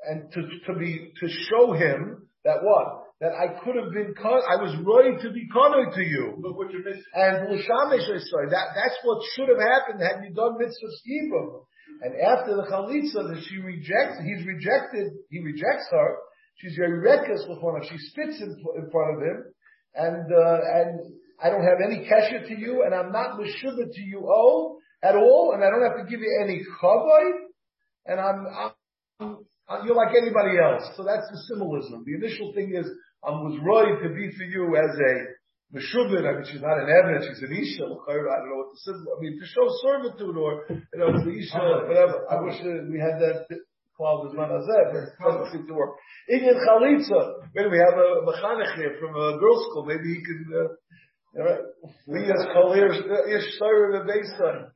[0.08, 3.04] and to, to be, to show him that what?
[3.20, 6.38] That I could have been, I was ready to be Kono to you.
[6.38, 7.02] Look what you're missing.
[7.12, 11.66] And L'shamesh sorry, that, that's what should have happened had you done mitzvah skibum.
[12.00, 16.08] And after the chalitza that she rejects, he's rejected, he rejects her,
[16.58, 17.80] She's very reckless with one.
[17.82, 19.44] She spits in, in front of him,
[19.94, 21.00] and uh, and
[21.42, 25.14] I don't have any kesher to you, and I'm not meshubah to you all at
[25.14, 27.30] all, and I don't have to give you any chavay,
[28.06, 29.36] and I'm, I'm,
[29.68, 30.82] I'm, you're like anybody else.
[30.96, 32.04] So that's the symbolism.
[32.04, 32.90] The initial thing is
[33.22, 36.88] I was right to be for you as a Meshubin, I mean, she's not an
[36.88, 40.34] evidence, she's an Isha, I don't know what the symbol, I mean, to show servitude
[40.34, 42.24] or, you know, the Isha, whatever.
[42.24, 43.44] I wish we had that
[43.98, 45.98] cloud is man azeh, but it doesn't seem to work.
[46.30, 50.46] Inyan Chalitza, maybe we have a mechanech here from a girls' school, maybe he can,
[50.54, 50.70] uh,
[51.36, 51.60] all right.
[52.06, 54.70] Lias Kalir Ish Sarah Bebeisa.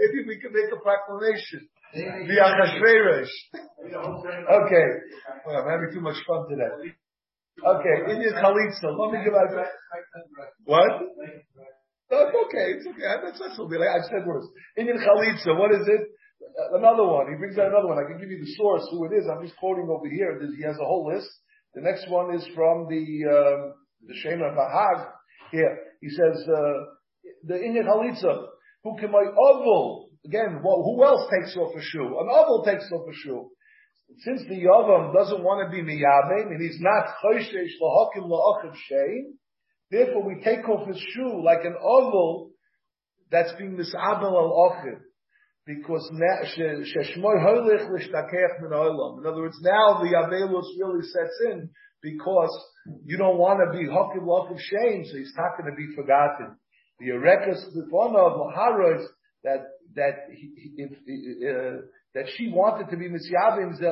[0.00, 1.68] Maybe we can make a proclamation.
[1.94, 3.34] The Achashverosh.
[3.86, 4.86] Okay.
[5.46, 6.92] Well, I'm having too much fun today.
[7.64, 8.90] Okay, Indian Chalitza.
[8.98, 9.66] Let me give out.
[10.64, 10.92] What?
[12.12, 12.66] That's okay.
[12.76, 13.08] It's okay.
[13.24, 13.88] That's, that's okay.
[13.88, 14.44] I've said worse.
[14.76, 15.56] Indian Chalitza.
[15.56, 16.12] What is it?
[16.76, 17.32] Another one.
[17.32, 17.96] He brings out another one.
[17.96, 19.24] I can give you the source, who it is.
[19.24, 20.36] I'm just quoting over here.
[20.36, 21.30] He has a whole list.
[21.72, 23.00] The next one is from the,
[23.32, 23.60] um,
[24.04, 25.08] the Shema Bahag.
[25.52, 25.72] Here.
[26.02, 26.92] He says, uh,
[27.48, 28.52] the Indian Chalitza.
[28.84, 30.10] Who can my oval?
[30.26, 32.12] Again, well, who else takes off a shoe?
[32.20, 33.48] An oval takes off a shoe.
[34.20, 39.32] Since the Yavam doesn't want to be miyabim, and he's not choshesh lahakim la'achiv shein,
[39.92, 42.50] Therefore, we take off his shoe like an oval
[43.30, 44.98] that's being misabel al achiv.
[45.66, 46.10] Because.
[46.10, 46.42] In other
[49.42, 51.70] words, now the avelus really sets in
[52.02, 52.50] because
[53.04, 56.56] you don't want to be hokim of shame, so he's not going to be forgotten.
[56.98, 59.04] The erekas of laharos
[59.44, 61.82] that that if, uh,
[62.14, 63.84] that she wanted to be misyavim to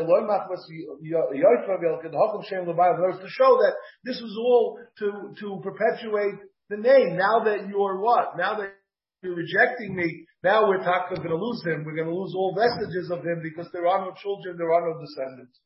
[3.28, 6.34] show that this was all to to perpetuate
[6.68, 7.16] the name.
[7.16, 8.36] Now that you're what?
[8.36, 8.74] Now that
[9.22, 11.84] you're rejecting me, now we're talking going to lose him.
[11.84, 14.88] We're going to lose all vestiges of him because there are no children, there are
[14.88, 15.58] no descendants.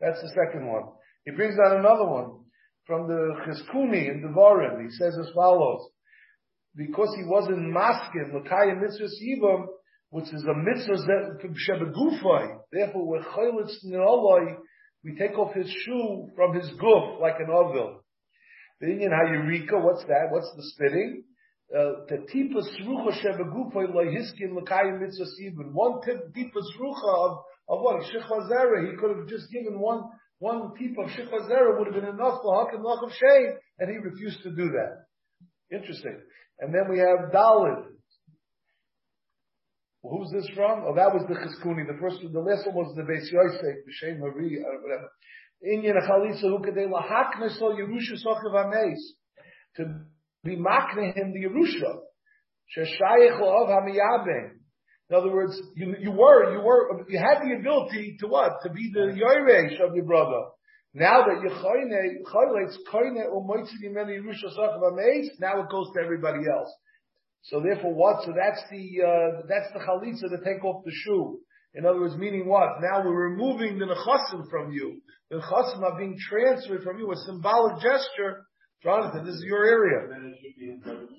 [0.00, 0.84] That's the second one.
[1.24, 2.44] He brings out another one
[2.86, 4.82] from the Chizkuni in Devarim.
[4.82, 5.90] He says as follows:
[6.74, 9.66] because he wasn't masking Lakayim Mitzvah Yivam,
[10.10, 10.96] which is a mitzvah
[11.68, 12.58] shebegufay.
[12.72, 14.56] Therefore, we're chaylitz neoloi.
[15.04, 18.00] We take off his shoe from his goof like an ovil.
[18.80, 20.28] The Indian hayurika, what's that?
[20.30, 21.24] What's the spitting?
[21.70, 27.38] The tipa srucha shebegufay loyhiskin l'kayim mitzvah even One tipa srucha of
[27.70, 28.90] of what shichazera.
[28.90, 30.02] He could have just given one
[30.40, 33.98] one tip of shichazera would have been enough for hakim lach of shame, and he
[33.98, 35.04] refused to do that.
[35.70, 36.18] Interesting.
[36.58, 37.30] And then we have
[40.04, 40.10] Dalit.
[40.10, 40.84] Who's this from?
[40.86, 41.86] Oh, that was the Chizkuni.
[41.86, 45.10] The first, the last one was the Beis Yosef, the Shem Hari, or whatever.
[45.64, 48.98] Inyan Chalitza who could they lahakne so Yerusha sochav ameis.
[49.76, 49.84] To
[50.44, 51.98] be makne him the Yerusha.
[52.76, 54.52] Sheshayich la'ov hamiyaben.
[55.10, 58.52] In other words, you, you were, you were, you had the ability to what?
[58.62, 60.40] To be the Yoresh of your brother.
[60.94, 66.00] Now that you're choyne, choyne, koine umoitzi yimeni Yerusha sochav ameis, now it goes to
[66.00, 66.72] everybody else.
[67.42, 68.24] So therefore what?
[68.24, 71.40] So that's the, uh, that's the chalitza to take off the shoe.
[71.74, 72.80] In other words, meaning what?
[72.80, 75.00] Now we're removing the nechasim from you.
[75.30, 77.10] The nechasim are being transferred from you.
[77.10, 78.46] A symbolic gesture.
[78.82, 80.08] Jonathan, this is your area.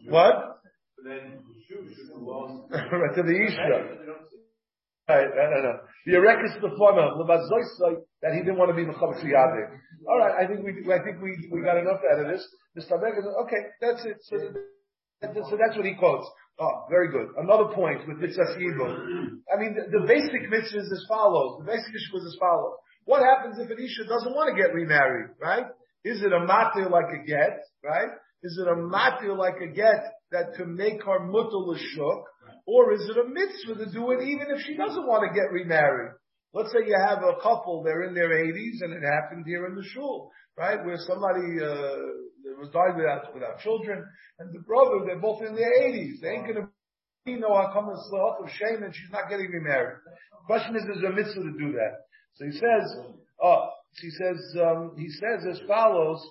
[0.09, 0.61] What?
[1.03, 4.21] Then the shoe should belong right, to the Isha.
[5.09, 5.73] Right, no, no, no.
[6.05, 7.09] The Erekis the former,
[8.21, 9.25] that he didn't want to be Mechavik
[10.07, 12.45] All right, I think we, I think we, we got enough out of this.
[12.77, 12.97] Mr.
[12.97, 14.17] okay, that's it.
[14.21, 14.37] So,
[15.21, 16.27] so that's what he quotes.
[16.59, 17.29] Oh, very good.
[17.37, 19.41] Another point with mitzvah yibum.
[19.51, 21.59] I mean, the, the basic mitzvah is as follows.
[21.59, 22.75] The basic issue is as follows.
[23.05, 25.65] What happens if an isha doesn't want to get remarried, right?
[26.03, 28.09] Is it a matir like a get, right?
[28.43, 32.25] Is it a matir like a get that to make her mutal shuk,
[32.65, 35.51] or is it a mitzvah to do it even if she doesn't want to get
[35.51, 36.13] remarried?
[36.53, 39.75] Let's say you have a couple, they're in their 80s, and it happened here in
[39.75, 40.83] the shul, right?
[40.83, 44.05] Where somebody, uh, was died without, without children,
[44.39, 46.21] and the brother, they're both in their 80s.
[46.21, 46.69] They ain't gonna
[47.25, 49.97] be no Hakam of shame and she's not getting remarried.
[50.05, 51.93] The question is, is a mitzvah to do that?
[52.35, 52.97] So he says,
[53.43, 56.21] oh, he says, um, he says as follows,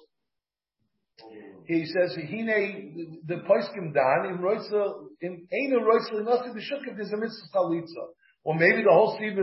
[1.66, 6.96] he says, Hine, the Poiskim Dan, in Roitza, in Eina Roitza, in the Shuk, if
[6.96, 8.11] there's a mitzvah chalitza.
[8.44, 9.42] Or maybe the whole Siva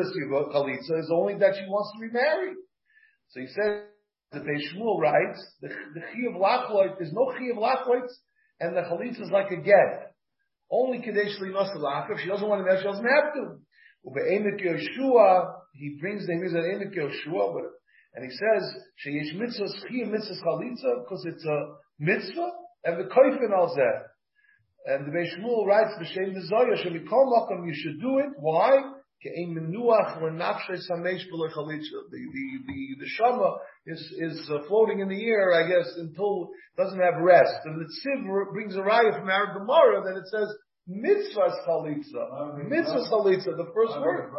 [0.53, 2.57] chalitza is only that she wants to be married.
[3.29, 3.83] So he says,
[4.31, 8.07] the Beis Shmuel writes, the, the Chi of Lachloit, there's no Chi of Lachloit,
[8.59, 10.13] and the Chalitza is like a get.
[10.69, 11.69] Only Kadesh Linos
[12.09, 13.59] if she doesn't want to marry, she doesn't have to.
[14.05, 17.71] Ube'emek Yeshua, he brings the name of Emek Yeshua, but,
[18.15, 22.49] and he says, she Sheyesh mitzvah, Chi mitzvah Chalitza, because it's a mitzvah,
[22.83, 24.01] and the Koifin al Zeh.
[24.87, 28.29] And the Beis Shmuel writes, B'Shem the Zoya, Shemikol Makam, you should do it.
[28.39, 28.93] Why?
[29.21, 29.67] The, the,
[32.67, 37.01] the, the Shama is, is uh, floating in the air, I guess, until it doesn't
[37.01, 37.65] have rest.
[37.65, 40.47] And the Tziv brings a raya from Arab Gemara that it says,
[40.87, 42.69] mitzvah chalitza.
[42.69, 44.31] Mitzvah chalitza, the first word.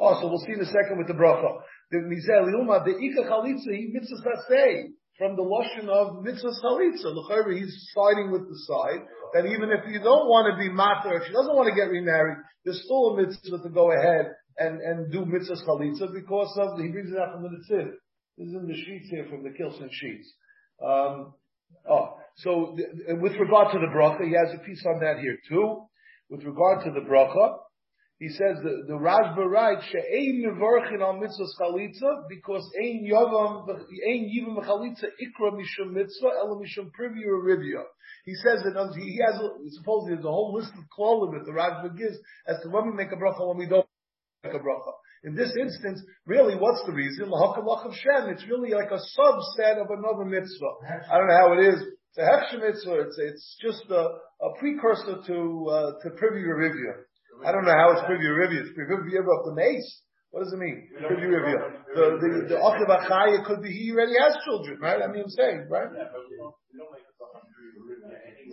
[0.00, 1.60] Oh, so we'll see in a second with the bracha.
[1.90, 7.10] The Mizel Yuma, the Ika chalitza, he mitzvah say from the lotion of mitzvah chalitza.
[7.10, 9.02] L'chayr, he's siding with the side
[9.34, 11.90] that even if you don't want to be matter, if she doesn't want to get
[11.90, 16.78] remarried, there's still a mitzvah to go ahead and, and do mitzvah chalitza because of,
[16.80, 17.90] he brings it out from the Netziv.
[18.38, 20.32] This is in the sheets here from the Kilson sheets.
[20.80, 21.34] Um,
[21.90, 25.36] oh, so th- with regard to the bracha, he has a piece on that here
[25.48, 25.82] too.
[26.30, 27.58] With regard to the bracha,
[28.18, 34.26] he says the, the Rashba writes she'ein nevarchin al mitzvah chalitza because ein yavam ein
[34.26, 37.82] yivam chalitza ikra mishum mitzvah ela mishum privya rivya.
[38.24, 39.40] He says that he has
[39.78, 42.92] supposedly there's a whole list of klolim that the Rashba gives as to when we
[42.92, 43.86] make a bracha when we don't
[44.42, 44.92] make a bracha.
[45.22, 47.30] In this instance, really, what's the reason?
[47.32, 48.30] of Shem.
[48.30, 51.06] It's really like a subset of another mitzvah.
[51.10, 51.82] I don't know how it is.
[52.16, 53.00] It's a mitzvah.
[53.00, 54.08] It's, it's just a,
[54.42, 56.94] a precursor to uh, to privy review.
[57.44, 58.60] I don't know how it's privy review.
[58.66, 60.02] It's privy review of the mace.
[60.30, 60.88] What does it mean?
[61.06, 61.58] Privy review.
[61.94, 65.00] The the the Achaya could be he already has children, right?
[65.00, 65.88] I mean, I'm saying, right?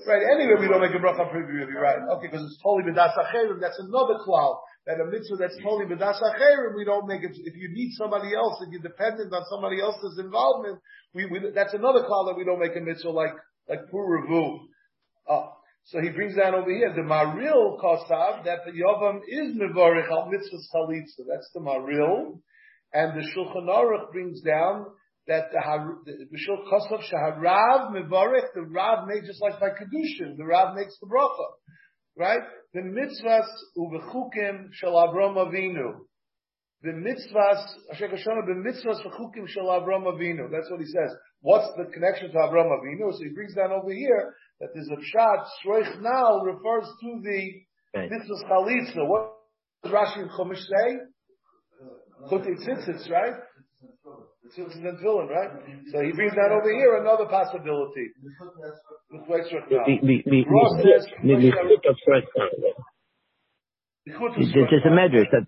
[0.08, 0.24] Right.
[0.38, 2.00] Anyway, we don't make a bracha privy review, right?
[2.16, 3.12] Okay, because it's totally b'das
[3.60, 7.56] That's another cloud that a mitzvah that's totally b'das acherim, we don't make it, if
[7.56, 10.80] you need somebody else, if you're dependent on somebody else's involvement,
[11.14, 13.34] we, we that's another call that we don't make a mitzvah like,
[13.68, 14.60] like Puravu.
[15.28, 15.48] Uh,
[15.86, 20.32] so he brings down over here, the Maharil Kosav, that the Yovam is Mevorich al
[20.34, 21.26] mitzvahs chalitza.
[21.30, 22.40] That's the Maharil.
[22.92, 24.88] And the Shulchan Aruch brings down
[25.28, 30.76] that the, the Shulchan Kosav Shaharav the Rav makes just like by Kedushin, the Rav
[30.76, 31.46] makes the bracha.
[32.18, 32.42] Right?
[32.74, 33.46] The mitzvahs
[33.78, 36.00] uvechukim shel Avram Avinu.
[36.82, 40.50] The mitzvahs, Kashana, the mitzvahs uvechukim shel Avram Avinu.
[40.50, 41.16] That's what he says.
[41.42, 43.12] What's the connection to Avram Avinu?
[43.12, 47.64] So he brings down over here that there's a pshat, Shreich now refers to the
[47.96, 49.08] mitzvahs chalitza.
[49.08, 49.34] What
[49.84, 50.98] does Rashi and Chumash say?
[52.32, 53.34] Chutei right?
[54.58, 55.50] Tzitzis and tefillin, right?
[55.92, 58.12] So he brings down over here another possibility.
[59.12, 59.62] With extra
[60.48, 61.54] Ross says, there's
[64.86, 65.46] a medrash that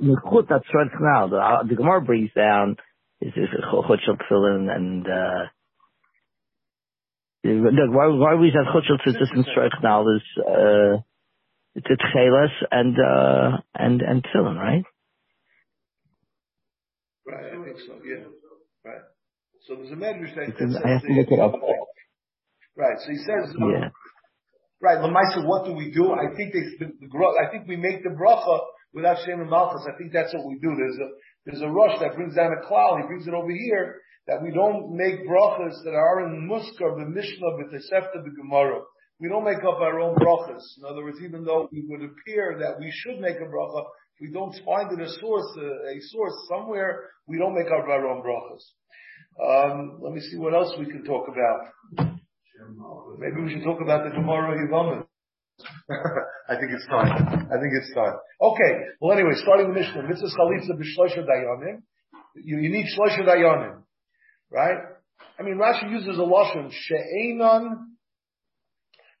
[0.00, 1.26] Mechut that's right now.
[1.28, 2.76] The, the Gemara brings down
[3.20, 5.44] is is Chut Shel Tefillin and uh,
[7.44, 11.02] look, why why we said Chut Shel Tzitzis and now is uh,
[11.74, 14.84] it's Chelas and uh, and and Tefillin, right?
[17.26, 18.00] Right, I think so.
[18.04, 18.24] Yeah,
[18.84, 19.02] right.
[19.66, 21.54] So there's a medrash that, that I have to look it up.
[22.76, 22.96] Right.
[23.04, 23.54] So he says.
[23.60, 23.90] Um, yeah.
[24.82, 26.10] Right, Lamaisa, what do we do?
[26.10, 28.60] I think they, the, the, I think we make the bracha
[28.94, 29.84] without Shem and Malchus.
[29.84, 30.72] I think that's what we do.
[30.72, 31.08] There's a,
[31.46, 32.98] there's a rush that brings down a cloud.
[33.00, 37.08] He brings it over here that we don't make brachas that are in Muskar, the
[37.08, 38.80] Mishnah, the Tosefta, the Gemara.
[39.18, 40.62] We don't make up our own brachas.
[40.78, 43.84] In other words, even though it would appear that we should make a bracha,
[44.14, 47.88] if we don't find it a source, a, a source somewhere, we don't make up
[47.88, 48.64] our own brachas.
[49.42, 52.10] Um, let me see what else we can talk about.
[53.18, 55.04] Maybe we should talk about the Gemara Yevamim.
[56.48, 57.48] I think it's time.
[57.50, 58.14] I think it's time.
[58.40, 58.72] Okay.
[59.00, 61.82] Well, anyway, starting the Mishnah, Mitzvah Chalitza b'Shloisha Dayanim.
[62.36, 63.82] You, you need Shloisha Dayanim,
[64.50, 64.78] right?
[65.38, 67.90] I mean, Rashi uses a lashon she'enon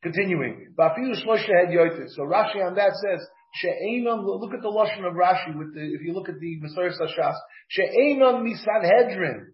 [0.02, 0.72] Continuing.
[0.78, 2.10] Bafilu Shlosha had yoitis.
[2.16, 3.20] So Rashi on that says,
[3.54, 6.98] She'enam, look at the Lashon of Rashi with the, if you look at the Masoris
[7.00, 7.34] Hashas,
[7.68, 9.52] She'enam mi Sanhedrin.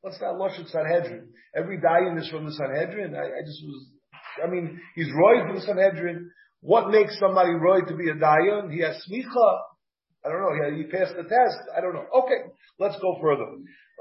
[0.00, 1.28] What's that Lashon Sanhedrin?
[1.54, 3.14] Every dayan is from the Sanhedrin?
[3.14, 3.86] I, I just was,
[4.42, 6.30] I mean, he's roy from the Sanhedrin.
[6.60, 8.72] What makes somebody roy to be a dayan?
[8.72, 9.58] He has smicha.
[10.24, 10.76] I don't know.
[10.76, 11.58] He, passed the test.
[11.76, 12.04] I don't know.
[12.22, 13.46] Okay, let's go further.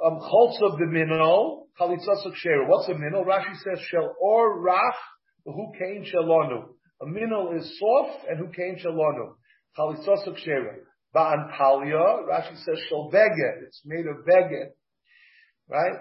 [0.06, 2.68] Um, Cholza b'minol, chalitzasuk shera.
[2.68, 3.26] What's a minol?
[3.26, 5.00] Rashi says, shel or rach,
[5.46, 6.64] who came shalonu.
[7.02, 9.36] A minol is soft, and who came shalonu.
[9.78, 10.76] Chalitzasuk shera.
[11.16, 11.98] Ba'an talia,
[12.30, 13.64] Rashi says, shel beget.
[13.66, 14.76] It's made of beget.
[15.70, 16.00] Right?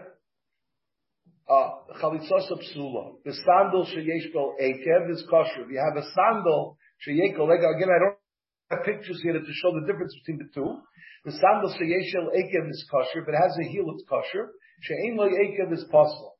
[1.48, 3.16] Chalitzas uh, psula.
[3.24, 4.28] The sandal sheyesh
[4.60, 5.64] ekev is kosher.
[5.70, 6.76] You have a sandal
[7.06, 8.16] sheyekel again, I don't
[8.70, 10.76] have pictures here to show the difference between the two.
[11.24, 13.22] The sandal sheyeshel ekev is kosher.
[13.22, 14.52] If it has a heel, it's kosher.
[14.82, 16.36] She'ein lo ekev is possible.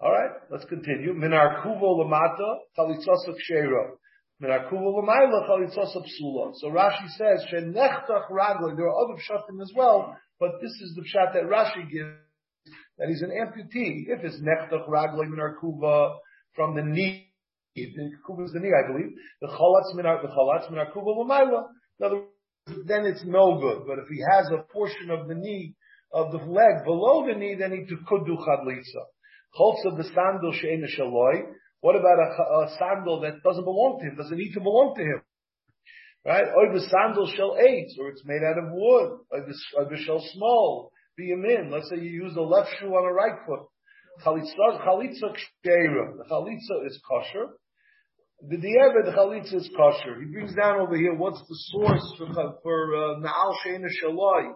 [0.00, 1.14] All right, let's continue.
[1.14, 3.96] Minar kuvo lamata chalitzas kshera.
[4.42, 6.52] Minar kuvo lamayla psula.
[6.56, 8.28] So Rashi says shenechtach.
[8.28, 12.18] There are other pshatim as well, but this is the pshat that Rashi gives
[13.02, 14.04] that he's an amputee.
[14.06, 16.18] If it's nechtach ragli minar kuva
[16.54, 17.32] from the knee,
[17.74, 19.10] the kuva is the knee, I believe.
[19.40, 21.64] The chalatz minar the chalatz minar kuva l'mayla.
[21.98, 23.88] In other words, then it's no good.
[23.88, 25.74] But if he has a portion of the knee
[26.12, 29.02] of the leg below the knee, then he could do chadlitza.
[29.58, 31.42] Cholz of the sandal she'ena shaloi.
[31.80, 34.16] What about a, a, sandal that doesn't belong to him?
[34.16, 35.22] Doesn't need to belong to him?
[36.24, 36.44] Right?
[36.54, 39.96] Or the sandal shall AIDS, or it's made out of wood, or the, or the
[39.96, 40.92] shall small
[41.70, 43.66] Let's say you use the left shoe on the right foot.
[44.24, 46.16] Chalitza, chalitza kshera.
[46.18, 47.46] The chalitza is kosher.
[48.48, 50.20] The dieva, the chalitza is kosher.
[50.20, 54.52] He brings down over here what's the source for for uh, naal sheina shaloi.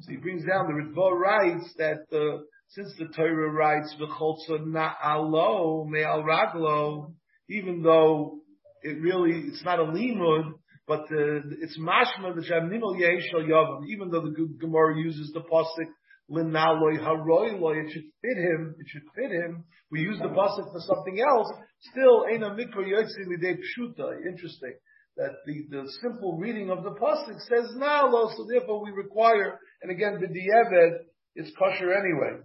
[0.00, 5.86] So he brings down the Ritva writes that uh, since the Torah writes v'cholza naalo
[5.86, 7.12] me'al raglo,
[7.48, 8.40] even though
[8.82, 10.52] it really it's not a limud,
[10.86, 13.86] but uh, it's mashma the shamnimol yeshal yavam.
[13.88, 15.88] Even though the Gemara uses the pasuk
[16.30, 18.74] linaloi haroiloi, it should fit him.
[18.78, 19.64] It should fit him.
[19.90, 21.50] We use the pasuk for something else.
[21.90, 24.26] Still, ena mikro yotzi lidei pshuta.
[24.26, 24.74] Interesting
[25.16, 29.58] that the, the simple reading of the pasuk says nalo, so therefore we require.
[29.82, 31.06] And again, the dieved
[31.36, 32.42] is kosher anyway.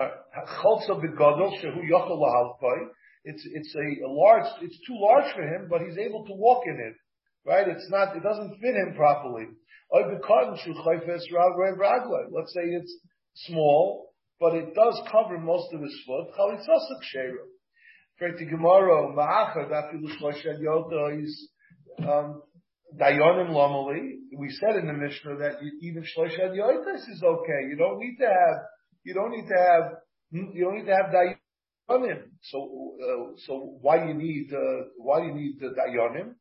[0.00, 1.80] Cholza begadol shehu.
[3.26, 4.46] It's it's a, a large.
[4.62, 6.94] It's too large for him, but he's able to walk in it.
[7.46, 7.68] Right?
[7.68, 9.44] It's not, it doesn't fit him properly.
[9.94, 10.10] Let's
[12.52, 12.98] say it's
[13.46, 16.26] small, but it does cover most of his foot.
[18.18, 21.50] Gemara, Dafilu Shlosha Yota is,
[22.00, 22.42] um,
[22.98, 24.18] Dayonim Lomali.
[24.36, 27.68] We said in the Mishnah that even Shlosha Yotas is okay.
[27.68, 28.62] You don't need to have,
[29.04, 29.92] you don't need to have,
[30.32, 32.22] you don't need to have Dayonim.
[32.42, 36.34] So, uh, so why you need, uh, why you need the Dayonim?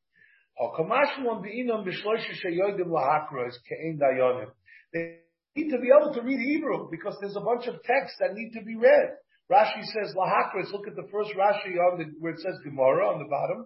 [4.93, 5.19] They
[5.55, 8.51] need to be able to read Hebrew because there's a bunch of texts that need
[8.53, 9.17] to be read.
[9.51, 10.71] Rashi says lahakras.
[10.71, 13.65] Look at the first Rashi on the where it says Gemara on the bottom.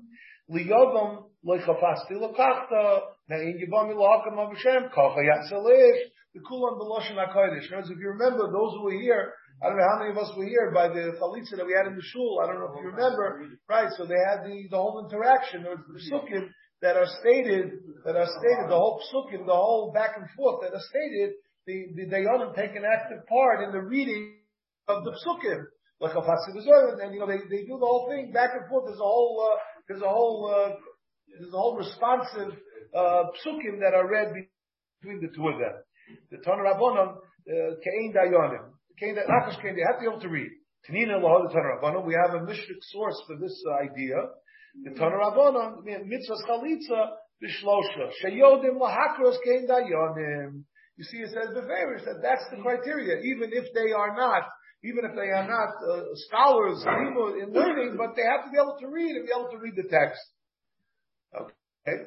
[0.49, 6.01] Liyovam loichafasti lakachta na'in yibami lahakam avashem kacha yatzalish
[6.33, 7.71] the kulam b'loshen hakodesh.
[7.71, 10.45] If you remember, those who were here, I don't know how many of us were
[10.45, 12.39] here by the chalitza that we had in the shul.
[12.43, 13.89] I don't know if you remember, right?
[13.97, 15.65] So they had the the whole interaction.
[15.65, 16.49] of the sukkim
[16.81, 17.71] that are stated,
[18.05, 21.33] that are stated, the whole psukim, the whole back and forth that are stated,
[21.65, 24.35] the, the Dayanim take an active part in the reading
[24.87, 25.63] of the psukim.
[25.99, 28.85] Like a and you know, they, they do the whole thing back and forth.
[28.85, 29.57] There's a whole, uh,
[29.87, 30.75] there's a whole, uh,
[31.39, 32.53] there's a whole responsive,
[32.93, 34.31] uh, psukim that are read
[35.01, 35.73] between the two of them.
[36.29, 38.69] The Tana Rabbanon, uh, Kein Dayanim.
[39.01, 40.51] Nakash Kein, they have to be able to read.
[40.87, 44.15] Tanina Lahod Tana Rabbanon, we have a Mishrik source for this idea.
[44.83, 48.11] The Tana Rabbanon, mitzvahs chalitza, b'shlosha.
[48.23, 50.63] Sheyodim lahakros kein dayonim.
[50.97, 54.43] You see, it says the that that's the criteria, even if they are not,
[54.83, 58.77] even if they are not uh, scholars in learning, but they have to be able
[58.79, 60.19] to read and be able to read the text.
[61.39, 62.01] Okay?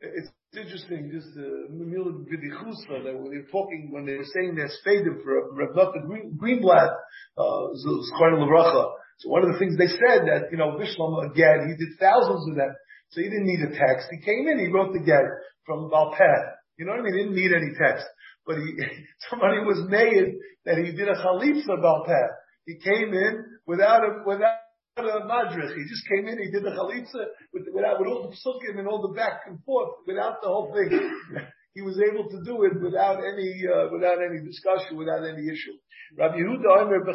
[0.00, 5.94] It's interesting, just Vidichusa, that when they're talking, when they're saying they're spadim for Rav
[6.06, 6.94] Green, Greenblatt,
[7.38, 7.74] uh,
[8.20, 11.94] Levracha, so one of the things they said that, you know, Bishlam again, he did
[12.02, 12.74] thousands of them.
[13.14, 14.10] So he didn't need a text.
[14.10, 15.22] He came in, he wrote the get
[15.64, 16.42] from Balpeh.
[16.74, 17.14] You know what I mean?
[17.14, 18.02] He didn't need any text.
[18.44, 18.66] But he,
[19.30, 22.28] somebody was made that he did a Khalifa Balpeh.
[22.66, 24.58] He came in without a, without
[24.98, 25.70] a madrich.
[25.70, 28.88] He just came in, he did the Khalifa with, without, with all the psukim and
[28.88, 30.90] all the back and forth, without the whole thing.
[31.74, 35.78] he was able to do it without any, uh, without any discussion, without any issue.
[36.18, 37.06] Rabbi Yehuda Omer.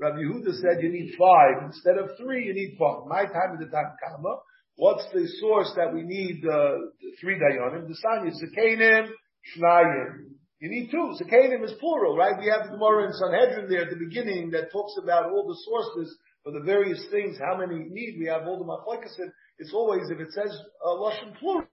[0.00, 1.62] Rabbi Yehuda said you need five.
[1.66, 3.06] Instead of three, you need five.
[3.06, 4.40] My time is the time kama.
[4.76, 6.88] What's the source that we need uh,
[7.20, 7.86] three dayanim?
[7.86, 9.08] The sign is Zekanim,
[9.52, 10.40] Shnayim.
[10.60, 11.12] You need two.
[11.20, 12.32] Zekanim is plural, right?
[12.40, 15.60] We have the Gemara in Sanhedrin there at the beginning that talks about all the
[15.68, 18.16] sources for the various things, how many need.
[18.18, 19.28] We have all the machlekasim.
[19.58, 21.68] It's always, if it says uh, Lashon plural,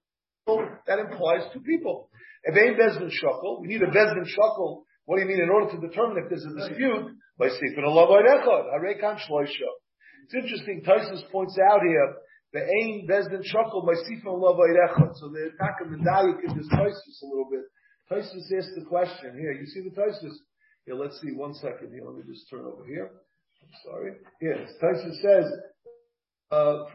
[0.86, 2.10] that implies two people.
[2.44, 4.84] If ain't Bezdin Shakel, we need a Bezdin Shakel.
[5.06, 7.16] What do you mean in order to determine if there's a dispute?
[7.40, 7.60] It's
[10.34, 12.16] interesting, Tysus points out here,
[12.54, 15.16] the ain Bezdin Shakel by Sifin Allah Echad.
[15.16, 17.66] So the attack of Medayik is this Tysus a little bit.
[18.12, 19.52] Tysus asked the question here.
[19.52, 20.34] You see the Tysus?
[20.86, 21.34] Here, let's see.
[21.34, 22.04] One second here.
[22.06, 23.12] Let me just turn over here.
[23.62, 24.14] I'm sorry.
[24.42, 25.52] Yes, Tysus says,
[26.50, 26.86] uh,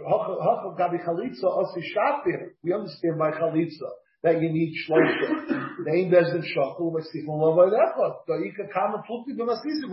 [2.63, 3.91] we understand by chalitza
[4.23, 5.52] that you need shloisha.
[5.85, 6.11] We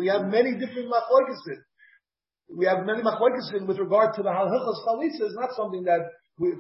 [0.08, 1.60] have many different machlokesim.
[2.56, 5.28] We have many machlokesim with regard to the halachas chalitza.
[5.28, 6.10] Is not something that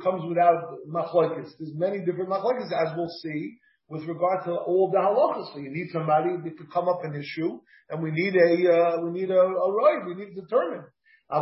[0.03, 1.57] comes without machlokes.
[1.57, 3.57] There's many different machlokes, as we'll see
[3.87, 5.51] with regard to all the halachas.
[5.53, 7.59] So you need somebody that could come up an issue,
[7.89, 10.05] and we need a uh, we need a, a right.
[10.07, 10.83] We need to determine.
[11.31, 11.37] He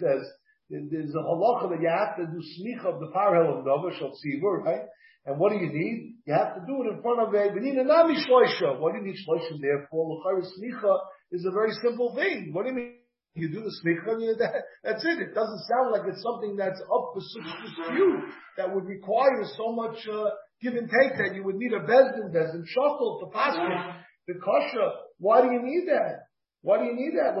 [0.00, 0.22] says
[0.70, 4.10] there's a halacha that you have to do smicha of the par helam davar shal
[4.10, 4.86] tzibur, right?
[5.26, 6.20] And what do you need?
[6.26, 8.78] You have to do it in front of a we need a nami shloisha.
[8.78, 10.04] What do you need shloisha there for?
[10.04, 10.98] L'chayr smicha
[11.32, 12.50] is a very simple thing.
[12.52, 12.94] What do you mean?
[13.34, 15.18] You do the smicha, that, that's it.
[15.18, 19.72] It doesn't sound like it's something that's up for such dispute that would require so
[19.72, 20.30] much uh,
[20.62, 23.56] give and take that you would need a bezdin, bezdin shuttle to pass
[24.28, 24.86] the kasha.
[25.18, 26.30] Why do you need that?
[26.62, 27.34] Why do you need that?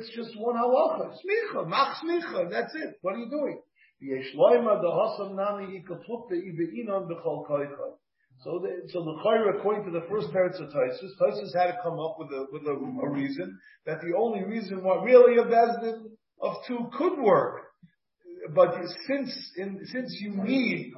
[0.00, 1.14] It's just one halacha.
[1.14, 2.98] Smicha, mach smicha, that's it.
[3.02, 3.60] What are you doing?
[3.98, 4.04] So
[8.60, 11.98] the, so the Chayra, according to the first parents of Taisus, Taisus had to come
[11.98, 16.10] up with a, with a, a reason that the only reason why really a Bezdin
[16.42, 17.62] of two could work.
[18.54, 18.74] But
[19.08, 20.92] since, in, since you need,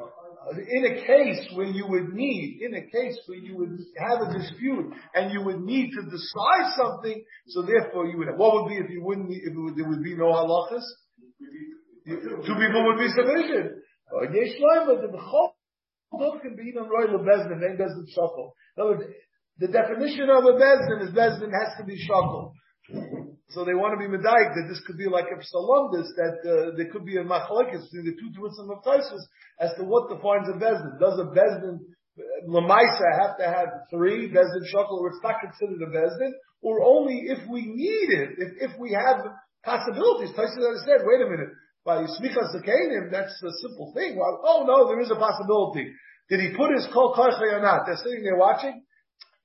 [0.68, 4.32] in a case where you would need, in a case where you would have a
[4.38, 8.68] dispute and you would need to decide something, so therefore you would have, what would
[8.68, 10.82] be if you wouldn't, if would, there would be no halachas?
[12.08, 13.84] Two people would be sufficient.
[14.08, 14.24] Uh,
[16.10, 18.54] Both can be even royal bezdin, ain't bezdin shuffle.
[18.76, 19.04] In other words,
[19.58, 22.54] the definition of a bezdin is bezdin has to be shuffle.
[23.50, 26.76] So they want to be medayik that this could be like a salondis, that uh,
[26.76, 29.20] there could be a machlokes between the two Twitzim of Taisus
[29.60, 30.98] as to what defines a bezdin.
[30.98, 31.80] Does a bezdin
[32.48, 36.32] lamaisa have to have three bezdin shuffle, or it's not considered a bezdin,
[36.62, 39.20] or only if we need it, if, if we have
[39.62, 40.34] possibilities.
[40.36, 41.52] Taisus said, wait a minute,
[41.88, 44.18] by Smicha Zakanim, that's a simple thing.
[44.20, 45.90] Well, oh no, there is a possibility.
[46.28, 47.86] Did he put his kol koichay or not?
[47.86, 48.84] They're sitting there watching.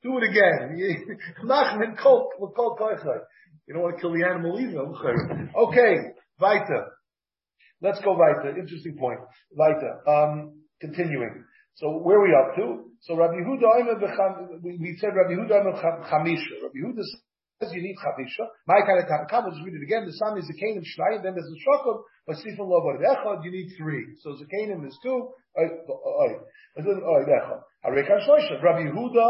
[0.03, 0.75] Do it again.
[1.45, 3.23] Nachman kol kol koichay.
[3.65, 4.83] You don't want to kill the animal either.
[5.55, 5.95] Okay,
[6.37, 6.83] weiter.
[7.81, 8.59] Let's go weiter.
[8.59, 9.19] Interesting point.
[9.55, 10.03] Weiter.
[10.05, 11.45] Um, continuing.
[11.75, 12.91] So where are we up to?
[13.03, 15.63] So Rabbi Yehuda, we said Rabbi Yehuda
[16.11, 16.59] Chamisha.
[16.61, 17.03] Rabbi Yehuda
[17.71, 18.49] you need chavisha.
[18.67, 19.45] My kind of takam.
[19.45, 20.03] We'll just read it again.
[20.05, 21.23] The sun is the kanim shnayim.
[21.23, 22.03] Then there's the shakum.
[22.27, 23.45] But sifon lo echad.
[23.45, 24.17] You need three.
[24.19, 25.31] So the kanim is two.
[25.55, 26.31] oy, oy,
[26.83, 27.61] oy, echad.
[27.85, 28.61] Harekan shloisha.
[28.61, 29.29] Rabbi Yehuda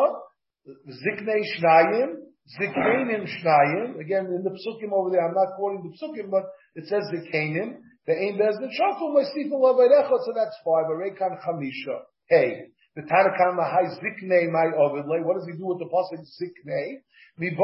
[0.90, 2.24] ziknei shnayim.
[2.60, 4.00] Zikanim shnayim.
[4.00, 5.28] Again in the psukim over there.
[5.28, 6.44] I'm not quoting the psukim, but
[6.76, 7.78] it says zikanim.
[8.08, 9.14] The aim bears the shakum.
[9.14, 10.10] But sifon lo echad.
[10.10, 10.86] So that's five.
[10.90, 12.00] Harekan chamisha.
[12.30, 12.72] Hey.
[12.96, 15.24] The Tanakh Mahai Ziknei my Ovidle.
[15.26, 17.02] What does he do with the pasuk Ziknei?
[17.36, 17.58] He's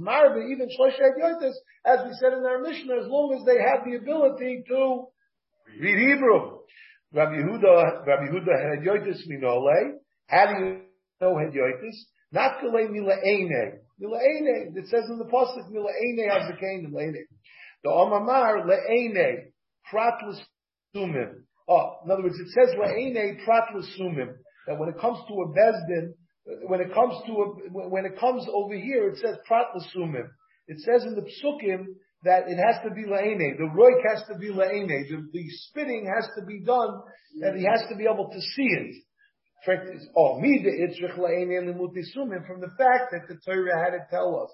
[0.00, 1.54] married even Shlosha Yotis,
[1.84, 5.06] as we said in our mission, as long as they have the ability to
[5.78, 6.60] read Hebrew.
[7.12, 9.98] Rabbi Yehuda, Rabbi Yehuda had Yotis minole.
[10.26, 10.80] How do you
[11.20, 11.96] know Hedyotis?
[12.32, 13.80] Not Kale Mila Eine.
[13.98, 14.72] Mila Eine.
[14.74, 17.26] It says in the pasuk Mila Eine cane Mila Eine.
[17.84, 19.52] The Omamar Le'ene
[19.90, 20.14] Prat
[20.94, 21.44] Sumim.
[21.68, 23.68] Oh, in other words, it says Prat.
[24.66, 26.14] That when it comes to a Bezdin,
[26.68, 27.46] when it comes to a,
[27.88, 30.28] when it comes over here, it says prat l'sumim.
[30.68, 31.86] It says in the psukim
[32.22, 33.56] that it has to be la'ene.
[33.58, 35.08] The roik has to be la'ene.
[35.08, 37.00] The, the spitting has to be done,
[37.42, 38.94] and he has to be able to see it.
[40.16, 41.74] Oh, mida itzrich la'ene
[42.16, 44.50] sumim from the fact that the Torah had to tell us.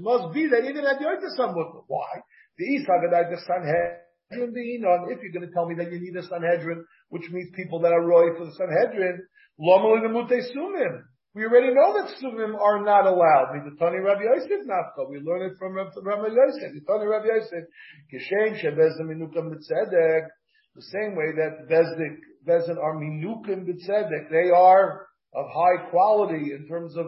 [0.00, 1.84] Must be that even had yoitis somewhat.
[1.88, 2.22] Why?
[2.58, 6.84] The Isagadai the Sanhedrin if you're going to tell me that you need a Sanhedrin,
[7.10, 9.20] which means people that are roy for the Sanhedrin,
[9.60, 11.02] sumim.
[11.34, 13.52] We already know that sumim are not allowed.
[13.64, 15.08] The Tani Rabbi Yosef nafka.
[15.08, 16.72] We learn it from Rabbi Yosef.
[16.74, 17.64] The Tani Rabbi Yosef,
[18.12, 20.28] kishen shebezdim inukam mitzedek.
[20.74, 24.30] The same way that Bezdik Bezin are minukim b'tzedek.
[24.30, 27.06] They are of high quality in terms of,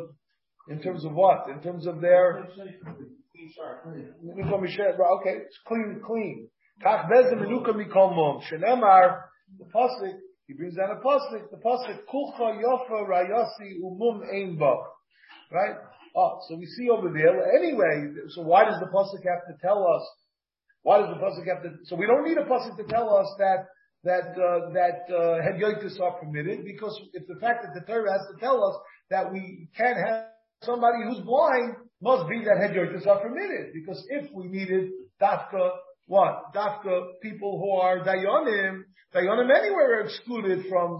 [0.68, 1.48] in terms of what?
[1.48, 2.46] In terms of their,
[4.22, 6.48] Minukim mishet- okay, it's clean, clean.
[6.82, 8.42] Kach Bezin minukim mikol mum.
[8.50, 9.22] Shenemar,
[9.58, 10.14] the pasuk,
[10.46, 14.58] he brings down a pasuk, the pasuk, kulcha yofa rayasi umum ein.
[15.50, 15.76] Right?
[16.16, 19.86] Oh, so we see over there, anyway, so why does the pasuk have to tell
[19.86, 20.08] us
[20.84, 21.70] why does the pasuk have to?
[21.84, 23.64] So we don't need a pasuk to tell us that
[24.04, 28.20] that uh, that uh, hedyotis are permitted because if the fact that the Torah has
[28.32, 28.76] to tell us
[29.10, 30.28] that we can't have
[30.64, 34.90] somebody who's blind must be that hedyotis are permitted because if we needed
[35.20, 35.70] dafka
[36.06, 38.82] what dafka people who are dayanim
[39.14, 40.98] dayanim anywhere are excluded from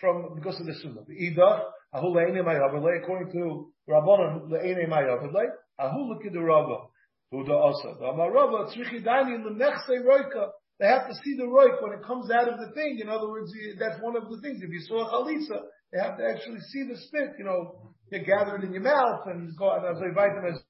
[0.00, 1.62] from because of the sunnah the ida
[1.92, 5.46] ahu ayavale according to Rabbanon le'enim ayavale
[5.78, 6.90] ahu.
[7.32, 10.50] Amarava, Tzrichidani, Lemechse Roika.
[10.78, 12.98] They have to see the roik when it comes out of the thing.
[13.00, 14.60] In other words, that's one of the things.
[14.62, 18.24] If you saw a chalitza, they have to actually see the spit, you know, you
[18.24, 20.60] gather it in your mouth and go, and as invite them as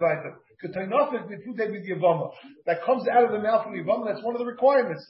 [0.00, 0.36] them.
[0.64, 2.30] Ketainofik b'fudei b'yavama.
[2.66, 5.06] That comes out of the mouth of Yavama, that's one of the requirements.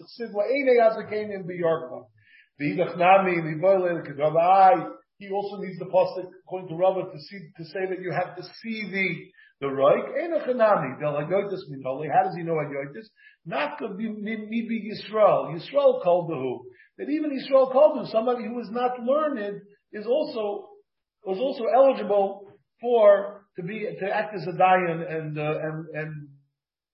[5.19, 8.37] He also needs the pasuk, according to Rabbah, to see, to say that you have
[8.37, 12.09] to see the, the roik, enochanami, del hagoytis minoli.
[12.11, 13.07] How does he know hagoytis?
[13.45, 15.55] Not be Yisrael.
[15.55, 16.65] Yisrael called the who.
[16.99, 19.61] That even Yisrael called him somebody who is not learned
[19.93, 20.70] is also
[21.25, 26.29] was also eligible for to be to act as a dayan and uh, and and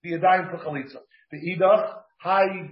[0.03, 0.99] be a dayan for chalitza.
[1.31, 2.71] The idach high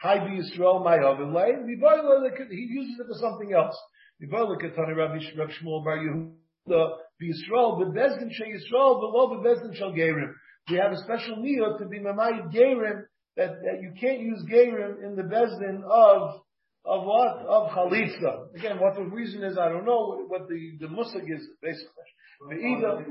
[0.00, 2.50] high be Yisrael my oven ovilay.
[2.50, 3.76] He uses it for something else.
[4.20, 10.32] Rabbi Shmuel Bar Yehuda be Yisrael, but Bezdin Shel Yisrael, below the Bezdin Shel Gerim.
[10.70, 13.04] We have a special niyot to be Mamayit Gerim,
[13.36, 16.40] that, that you can't use Gerim in the Bezdin of,
[16.86, 17.44] of what?
[17.46, 18.54] Of Chalitza.
[18.54, 22.08] Again, what the reason is, I don't know, what, the, the musig is, basically.
[22.48, 23.04] The either,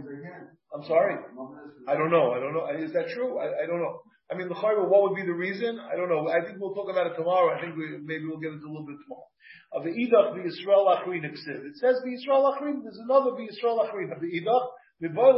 [0.74, 1.16] I'm sorry?
[1.88, 2.68] I don't know, I don't know.
[2.78, 3.40] Is that true?
[3.40, 4.00] I, I don't know.
[4.32, 5.80] I mean, the khariba, what would be the reason?
[5.80, 6.28] I don't know.
[6.30, 7.56] I think we'll talk about it tomorrow.
[7.56, 9.28] I think we, maybe we'll get into a little bit tomorrow
[9.74, 11.38] of the Idach the Yisrael Achrin It
[11.76, 12.84] says the Yisrael Achrin.
[12.84, 14.68] There's another the Yisrael Achrin of the Idach.
[15.02, 15.34] The boy.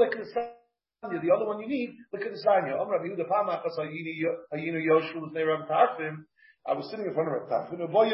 [1.02, 2.80] The other one you need the lekesanya.
[2.80, 6.26] Om Rabbi Yehuda Pam Achas Hayinu Yoshu with Neiram Tarfim.
[6.68, 7.92] I was sitting in front of Rabbi Tarfon.
[7.92, 8.12] Boy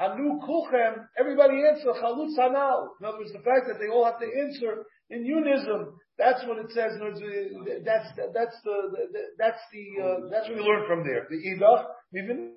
[0.00, 1.06] Anu Kulchem.
[1.20, 2.88] Everybody answer Chalutz Hanal.
[3.00, 5.92] In other words, the fact that they all have to answer in unism.
[6.16, 6.92] That's what it says.
[7.84, 8.76] That's that's the
[9.36, 11.26] that's the uh, that's what we learn from there.
[11.28, 11.84] The Idach.
[12.16, 12.54] Even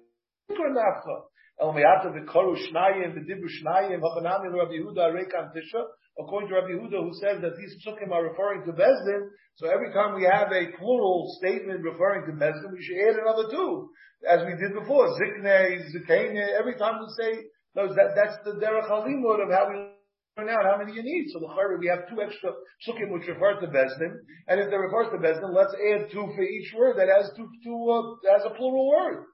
[1.60, 5.84] El Me'ata v'koru shnayim v'dibru shnayim hachanami Rabbi Yehuda rekam tisha.
[6.20, 9.94] According to Rabbi Yehuda, who says that these psukim are referring to Bezdin, so every
[9.94, 13.92] time we have a plural statement referring to Bezdin, we should add another two,
[14.26, 15.14] as we did before.
[15.14, 17.46] Zikne, Zikane, every time we say,
[17.76, 19.94] those, that, that's the derech halimud of how we
[20.38, 21.30] learn out how many you need.
[21.34, 22.52] So the Chayri, we have two extra
[22.82, 26.44] psukim which refer to Bezdin, and if they refer to Bezdin, let's add two for
[26.44, 29.26] each word that has two, two, uh, has a plural word.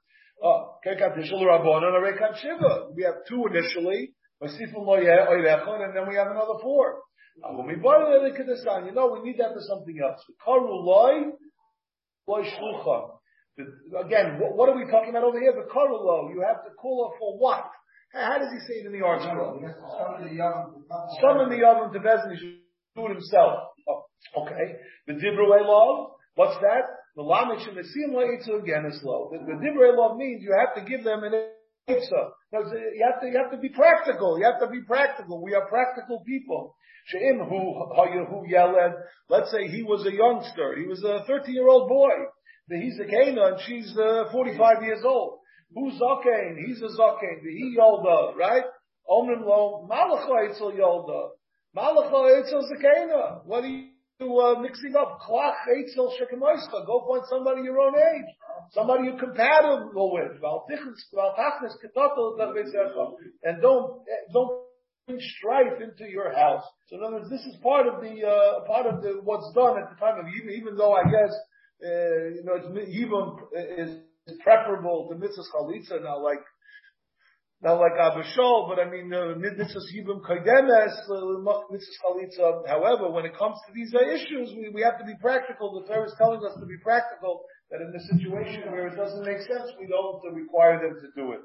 [0.44, 0.92] Oh, we
[3.04, 4.13] have two initially,
[4.44, 7.00] and then we have another four.
[7.36, 10.22] You know, we need that for something else.
[14.06, 15.54] Again, what are we talking about over here?
[15.54, 17.72] The karulo, you have to call her for what?
[18.14, 19.62] How does he say it in the ArtScroll?
[21.22, 22.60] Summon the oven to Bezin, he should
[22.96, 23.70] do it himself.
[23.88, 24.06] Oh,
[24.44, 24.76] okay.
[25.08, 26.84] The Dibru love, what's that?
[27.16, 29.30] The lamech shemesim la'itzu again is low.
[29.32, 31.34] The, the divrei love means you have to give them an
[31.88, 32.30] itza.
[32.52, 34.38] You have to you have to be practical.
[34.40, 35.42] You have to be practical.
[35.44, 36.76] We are practical people.
[37.08, 38.76] She'im who yelled.
[39.30, 40.76] Let's say he was a youngster.
[40.78, 42.12] He was a 13 year old boy.
[42.70, 45.40] He's a Cana and she's uh, 45 years old.
[45.76, 46.58] Who's Zakein?
[46.66, 47.44] He's a Zakein.
[47.44, 48.64] The he yolda, right?
[49.10, 51.30] Omrim lo malacha itzel yolda.
[51.76, 53.46] Malacha itzel zakena.
[53.46, 53.90] What do you
[54.26, 55.20] uh, mixing up.
[55.28, 58.30] Go find somebody your own age,
[58.72, 60.32] somebody you're compatible with.
[63.44, 64.02] And don't
[64.34, 64.64] don't
[65.08, 66.64] bring strife into your house.
[66.88, 69.78] So in other words, this is part of the uh, part of the what's done
[69.82, 70.52] at the time of Yibam.
[70.52, 71.34] Even though I guess
[71.84, 73.38] uh, you know it's even
[73.78, 76.40] is preferable to mitzvah chalitza now, like
[77.64, 82.68] not like Abba Shaul, but I mean, mitzvahs yibum kaidemes, mitzvahs chalitza.
[82.68, 85.80] However, when it comes to these issues, we, we have to be practical.
[85.80, 89.24] The Torah is telling us to be practical, that in the situation where it doesn't
[89.26, 91.40] make sense, we don't require them to do it.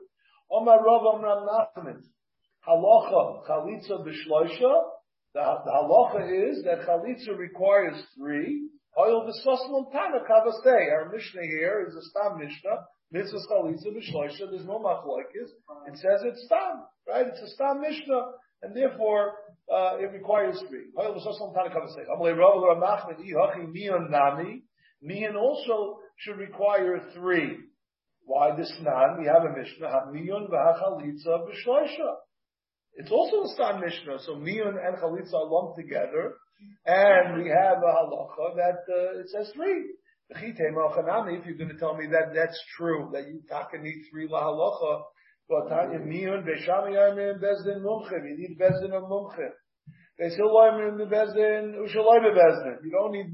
[0.50, 2.02] Omar Rav Omram Nachman,
[2.66, 4.74] halacha chalitza b'shloisha,
[5.34, 8.68] the, the halacha is that chalitza requires three.
[8.98, 10.90] Oil v'soslam tana kavastei.
[10.90, 12.78] Our Mishnah here is a stam Mishnah,
[13.11, 15.50] Mitzvah chalitza b'shloisha, there's no machlokes.
[15.86, 17.26] It says it's stam, right?
[17.26, 18.32] It's a stam mishnah,
[18.62, 19.32] and therefore
[19.72, 20.86] uh, it requires three.
[25.00, 27.56] Mian also should require three.
[28.24, 29.16] Why this nan?
[29.20, 30.12] We have a mishnah.
[30.12, 32.14] Miyun v'hachalitza b'shloisha.
[32.94, 34.18] It's also a stam mishnah.
[34.26, 36.34] So miyun and chalitza are lumped together,
[36.84, 39.94] and we have a halacha that uh, it says three.
[40.31, 45.03] If you're going to tell me that that's true, that you taka need three lahalacha,
[45.49, 48.29] but Tanya miyun yarmin bezdin mumchim.
[48.29, 49.53] You need bezdin of mumchim.
[50.18, 50.53] They still
[50.85, 52.76] in the bezdin ushaloi bezdin.
[52.85, 53.33] You don't need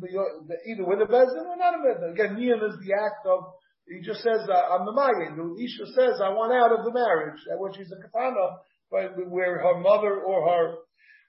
[0.70, 2.12] either with a bezdin or not a bezdin.
[2.12, 3.40] Again, miyun is the act of.
[3.86, 6.92] He just says, uh, "I'm the mayin." The isha says, "I want out of the
[6.92, 8.58] marriage," which she's a katana,
[8.90, 10.74] but where her mother or her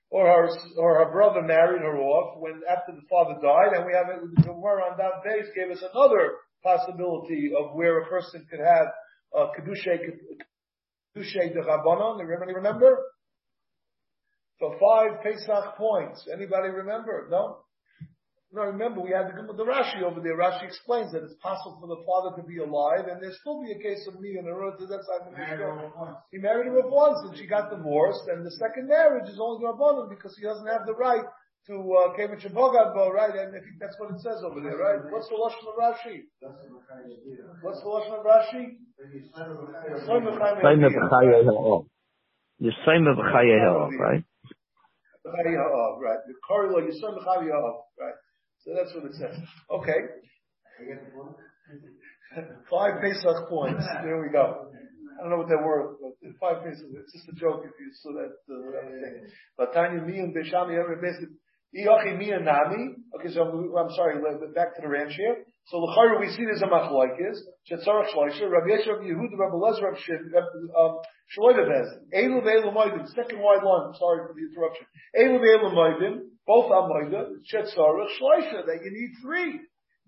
[0.10, 3.94] or her or her brother married her off when after the father died, and we
[3.94, 6.34] have it the Gemara on that base gave us another
[6.64, 8.88] possibility of where a person could have
[9.34, 9.98] a kedusha
[11.16, 12.22] kedusha de rabbanon.
[12.22, 12.98] Everybody remember?
[14.60, 16.28] For five Pesach points.
[16.32, 17.28] Anybody remember?
[17.30, 17.65] No.
[18.54, 20.38] No, remember we had the, the Rashi over there.
[20.38, 23.72] Rashi explains that it's possible for the father to be alive, and there still be
[23.74, 26.88] a case of me in the road to that side of the He married her
[26.88, 30.68] once, and she got divorced, and the second marriage is only Rabbanon because he doesn't
[30.68, 31.26] have the right
[31.68, 33.34] to uh, Kevich right?
[33.34, 35.02] And I think that's what it says over there, right?
[35.10, 36.30] What's the lashon of Rashi?
[37.62, 38.78] What's the lashon of Rashi?
[39.90, 40.38] The same of
[43.98, 44.24] right?
[45.26, 46.22] Right.
[46.28, 47.18] The Korilo Yisrael
[48.00, 48.14] Right.
[48.66, 49.38] So that's what it says.
[49.70, 50.00] Okay.
[52.70, 53.86] Five Pesach points.
[54.04, 54.72] There we go.
[55.18, 56.12] I don't know what they're worth, but
[56.42, 59.30] five Pesach, it's just a joke if you saw that uh, thing.
[59.58, 61.38] But Tanya Mi and Beshami every basically
[61.76, 64.16] Okay, so I'm, sorry,
[64.56, 65.44] back to the ranch here.
[65.68, 67.36] So l'chayr we see there's a machlokes.
[67.70, 68.50] Shetzarach shloisha.
[68.50, 70.22] Rabbi Yeshua, Rabbi Yehuda, Rabbi Lezer, Rabbi Shid,
[70.80, 71.00] um,
[71.36, 71.88] Shloida Bez.
[72.14, 73.06] Elu ve'elu moedim.
[73.14, 73.94] Second wide line.
[73.96, 74.86] Sorry for the interruption.
[75.18, 76.20] Elu ve'elu moedim.
[76.48, 77.42] Both are moedim.
[77.52, 78.66] Shetzarach shloisha.
[78.68, 79.60] That you need three.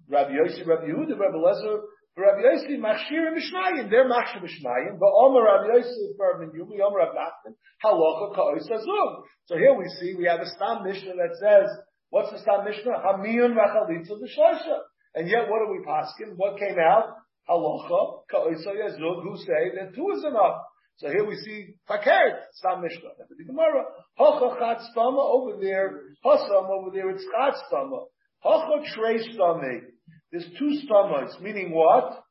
[0.10, 1.80] Rabbi Yossi, Rabbi Yehuda, Rabbi Lezer,
[2.18, 2.42] Rabbi
[2.82, 3.92] Machshir and Mishnayim.
[3.92, 4.98] They're Machshir Mishnayim.
[5.00, 7.54] But Omer Rabbi Omer Rabbi Nachman,
[7.86, 9.22] Halacha Ka'ois Azug.
[9.46, 11.70] So here we see, we have a Stam Mishnah that says,
[12.10, 12.92] what's the Stam Mishnah?
[13.06, 14.80] Hamiyun Vachalitza B'Shloisha.
[15.14, 16.34] And yet, what are we pasking?
[16.38, 17.14] What came out?
[17.48, 20.58] Halacha, Ka'oisa Yazud, who say that two is enough.
[20.98, 23.10] So here we see Fakert, Stam Mishnah.
[23.30, 23.84] The Gemara,
[24.18, 28.06] Hacha Chat Stama over there, Hasam over there, it's Chat Stama.
[28.40, 29.97] Hacha Trey Stame.
[30.38, 32.24] There's two stomachs, meaning what?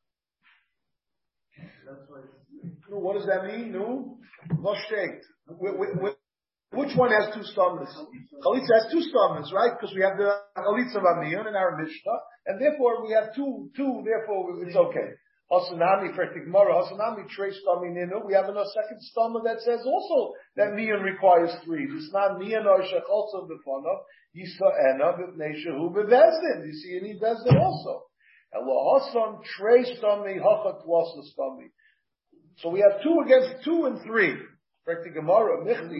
[2.88, 3.72] What does that mean?
[3.72, 4.18] No?
[4.60, 4.74] Lo
[6.70, 7.92] which one has two stomachs?
[8.44, 9.72] Chalitza has two stomachs, right?
[9.74, 14.04] Because we have the Chalitza Ramiyun in our Mishnah, and therefore we have two, two,
[14.04, 15.10] therefore it's okay.
[15.50, 18.26] Hasanami for Tigmara, Hasanami Trey Stami Ninu.
[18.26, 21.86] We have another second stomach that says also that Miyan requires three.
[21.88, 23.98] It's not Miyan or Shecholsa B'fonov,
[24.34, 26.66] Yisa Ena B'pnei Shehu B'vezdin.
[26.66, 28.02] You see, you need Vezdin also.
[28.54, 31.70] Elo Hasan Trey Stami Hachat Wasa Stami.
[32.58, 34.34] So we have two against two and three.
[34.84, 35.98] Correct Gemara, Michli,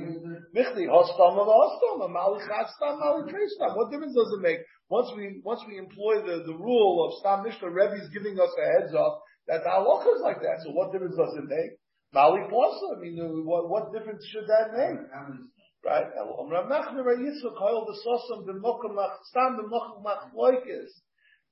[0.54, 3.76] Michli, Hostam of Hostam, Mali Chatstam, Mali Trestam.
[3.76, 4.58] What difference does it make?
[4.88, 8.50] Once we, once we employ the, the rule of Stam Mishnah, Rebbe is giving us
[8.56, 10.62] a heads up that the halacha is like that.
[10.64, 11.78] So what difference does it make?
[12.12, 14.98] Mali Posa, I mean, what, what difference should that make?
[15.84, 16.06] Right?
[20.02, 20.90] Machloikis.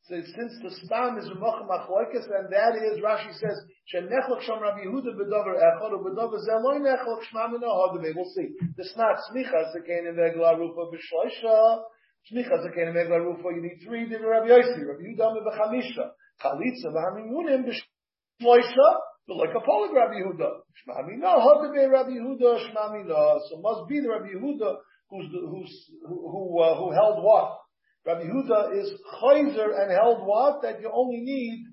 [0.05, 3.57] So since the stam is Ramach Machlokes, and that is, Rashi says,
[3.88, 7.53] Shenechlok Yehuda or Bedover Zeloy Nechlok Shmam.
[7.59, 8.49] We'll see.
[8.76, 10.14] The snat Smicha Zekein
[10.59, 11.84] Rufa B'Shloisha,
[12.30, 16.11] Smicha Zekein Rufa, you need three, Rabbi Yossi, Rabbi Yehuda B'Chamisha,
[16.45, 18.88] Chalitza V'Hamimunim B'Shloisha,
[19.26, 20.51] but like a polyg Rabbi Yehuda.
[20.84, 23.40] Shmami no, Hodeme Rabbi Yehuda, Shmami no.
[23.49, 24.76] So must be the Rabbi Yehuda
[25.11, 27.59] who's, who's, who, who, uh, who held what?
[28.07, 28.92] Rabbi Huda is
[29.22, 30.62] chayzer and held what?
[30.62, 31.64] That you only need,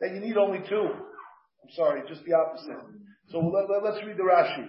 [0.00, 0.88] that you need only two.
[1.62, 2.76] I'm sorry, just the opposite.
[3.28, 4.68] So let, us read the Rashi.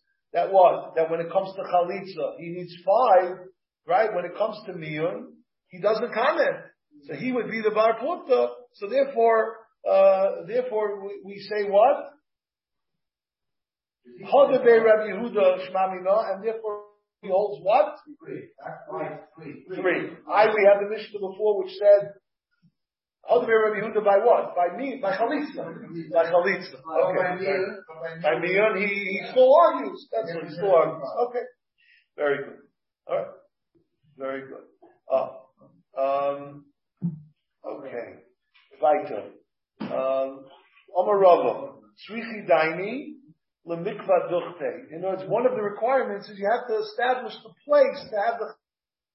[0.33, 0.95] that what?
[0.95, 3.37] That when it comes to Chalitza, he needs five,
[3.87, 4.13] right?
[4.13, 5.25] When it comes to Miyun,
[5.67, 6.57] he doesn't comment.
[7.07, 8.49] So he would be the Bar Plukta.
[8.73, 9.57] So therefore,
[9.89, 12.11] uh, therefore we, we say what?
[14.25, 16.83] Hodabe Rabbi Yehuda Shmamina, and therefore
[17.21, 17.97] he holds what?
[18.23, 18.49] Three.
[19.37, 19.63] Three.
[19.75, 20.09] Three.
[20.31, 22.13] I, we had the Mishnah before which said,
[23.29, 24.55] Hodabe Rabbi Yehuda by what?
[24.55, 26.11] By me, by Chalitza.
[26.11, 26.75] By Chalitza.
[26.85, 28.21] Oh, by Okay.
[28.21, 30.07] By Mion, he, he still argues.
[30.11, 31.09] That's what he still argues.
[31.27, 31.45] Okay.
[32.17, 32.57] Very good.
[33.09, 33.27] Alright.
[34.17, 34.65] Very good.
[35.11, 35.29] Uh,
[35.99, 36.65] um,
[37.65, 38.15] okay.
[38.81, 39.23] Weiter.
[39.81, 40.45] Um,
[40.97, 41.73] Omarava.
[42.09, 43.13] Tzrichi Daini.
[43.67, 44.89] Lemikva Duchte.
[44.91, 48.17] In other words, one of the requirements is you have to establish the place to
[48.17, 48.55] have the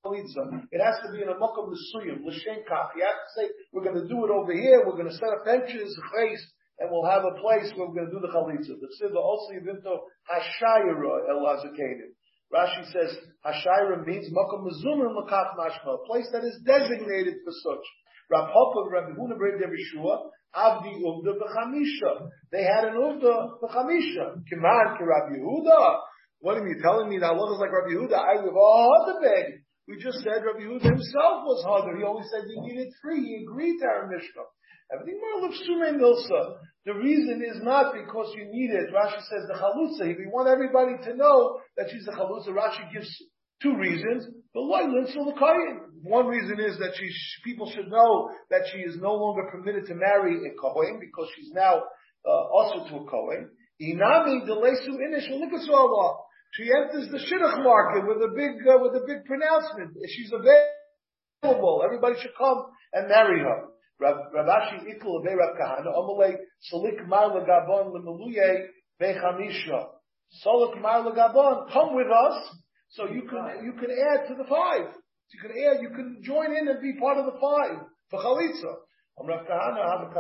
[0.05, 2.95] It has to be in a makom nesuyim, l'shem kach.
[2.95, 5.31] You have to say, we're going to do it over here, we're going to set
[5.31, 6.39] up benches, chais,
[6.79, 8.79] and we'll have a place where we're going to do the chalitza.
[8.79, 12.15] The tzidla also yivinto hashayra el lazakated.
[12.55, 17.87] Rashi says, hashayra means makom mezumim lakat mashma, a place that is designated for such.
[18.31, 19.55] Rav Hopper, Rabbi Huna Brei
[20.57, 22.29] Avdi Uvda B'chamisha.
[22.51, 24.43] They had an Uvda B'chamisha.
[24.49, 26.01] Kiman ki Rabbi Yehuda.
[26.41, 28.17] What are you telling me that is like Rabbi Yehuda?
[28.17, 29.61] I live all the bed.
[29.89, 31.97] We just said Rabbi Yehuda himself was harder.
[31.97, 33.23] He always said he needed three.
[33.23, 34.51] He agreed to our Mishnah.
[34.93, 36.59] Everything more Sume Milsa.
[36.87, 38.95] The reason is not because you need it.
[38.95, 40.07] Rashi says the Chalutza.
[40.07, 42.51] We want everybody to know that she's a Chalutza.
[42.51, 43.11] Rashi gives
[43.63, 44.27] two reasons.
[44.55, 47.11] The One reason is that she,
[47.45, 51.51] people should know that she is no longer permitted to marry a Kohen because she's
[51.53, 51.83] now
[52.25, 53.51] uh, also to a Kohen.
[53.83, 55.29] Inami delesu inish.
[56.57, 59.93] She enters the shidduch market with a big uh, with a big pronouncement.
[60.09, 61.83] She's available.
[61.85, 63.69] Everybody should come and marry her.
[64.01, 66.37] Rav Ravashi ikul Rav Kahana amalei
[66.73, 68.69] salik mar legabon lemeluye.
[70.47, 71.67] Salik mar.
[71.75, 72.57] Come with us,
[72.89, 74.89] so you can you can add to the five.
[75.35, 75.83] You can add.
[75.83, 78.77] You can join in and be part of the five for chalitza.
[79.21, 80.15] Am Rav Kahana Rav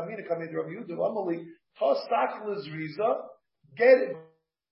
[1.01, 1.47] amalei
[1.78, 3.14] tos taklis riza.
[3.78, 4.16] Get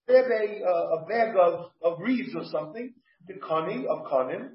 [0.06, 2.92] grab a, uh, a bag of, of reeds or something,
[3.26, 4.50] the kani of kanim,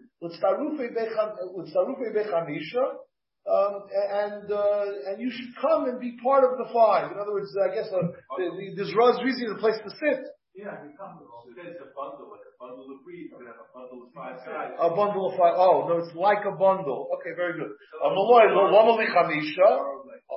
[3.49, 7.11] um, and uh, and you should come and be part of the five.
[7.11, 9.89] In other words, I guess uh, the, the, this Raz Rizi is a place to
[9.89, 10.27] sit.
[10.53, 11.23] Yeah, you come.
[11.55, 13.31] It's a bundle, like a bundle of reeds.
[13.31, 14.75] You have a bundle of five sides.
[14.75, 15.55] A bundle of five.
[15.55, 17.09] Oh no, it's like a bundle.
[17.15, 17.71] Okay, very good.
[18.03, 19.69] A maloi lo lama lichamisha.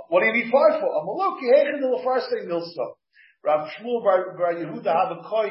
[0.09, 0.89] What do you need five for?
[0.89, 3.02] A maloi kihechin lefarse milsa.
[3.45, 5.51] Rav Shmuel bar, Yehuda koi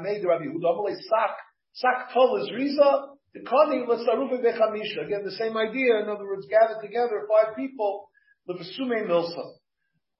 [0.00, 1.36] made Rav Yehuda amalei sak
[1.74, 3.08] sak tol is riza.
[3.34, 5.06] The kani let's sarufe bechamisha.
[5.06, 6.00] Again, the same idea.
[6.02, 8.08] In other words, gather together five people.
[8.48, 9.58] Levesume milsa.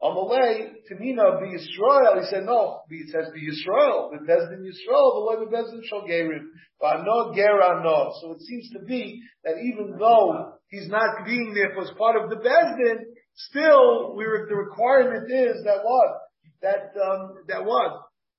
[0.02, 2.20] Amalei Tamina be Yisrael.
[2.20, 2.80] He said no.
[2.90, 4.10] It says be Yisrael.
[4.12, 5.14] The Bezdin Yisrael.
[5.14, 8.12] The way the Bezdin no gera no.
[8.20, 12.30] So it seems to be that even though he's not being there as part of
[12.30, 12.98] the Bezdin,
[13.34, 16.27] still we're, the requirement is that what
[16.62, 17.92] that um, that what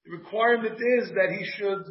[0.05, 1.84] the requirement is that he should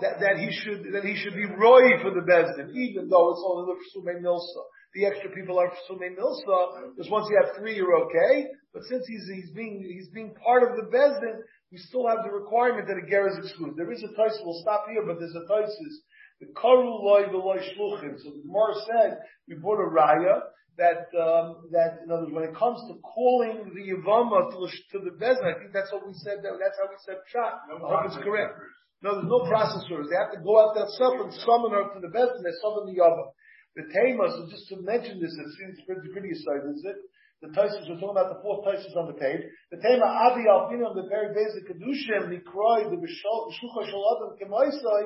[0.00, 3.44] that, that he should that he should be roy for the bezdin, even though it's
[3.46, 4.62] only the Sume Milsa.
[4.94, 8.46] The extra people are Sume Milsa, because once you have three, you're okay.
[8.72, 12.30] But since he's he's being he's being part of the bezdin, we still have the
[12.30, 13.76] requirement that a ger is excluded.
[13.76, 14.38] There is a tais.
[14.44, 15.94] We'll stop here, but there's a taisis.
[16.40, 18.18] The karu loy v'loy shluchim.
[18.22, 19.18] So the Gemara said
[19.48, 20.42] we brought a raya
[20.76, 24.98] that um, that in other words, when it comes to calling the yavama to, to
[25.06, 26.42] the bezdin, I think that's what we said.
[26.42, 27.52] That, that's how we said pshat.
[27.70, 28.58] I hope it's correct.
[29.04, 30.08] No, there's no processors.
[30.08, 32.88] They have to go out themselves and summon her to the best, and they summon
[32.88, 33.36] the Yava.
[33.76, 36.98] The Tema, so just to mention this, it seems pretty, pretty aside, is it?
[37.42, 39.44] The Taisus, we're talking about the fourth Taisus on the page.
[39.74, 45.02] The Tema, Avi Alpinam, the very basic Kedushim, Nikroi, the Shlucha Shaladam Kemaisai,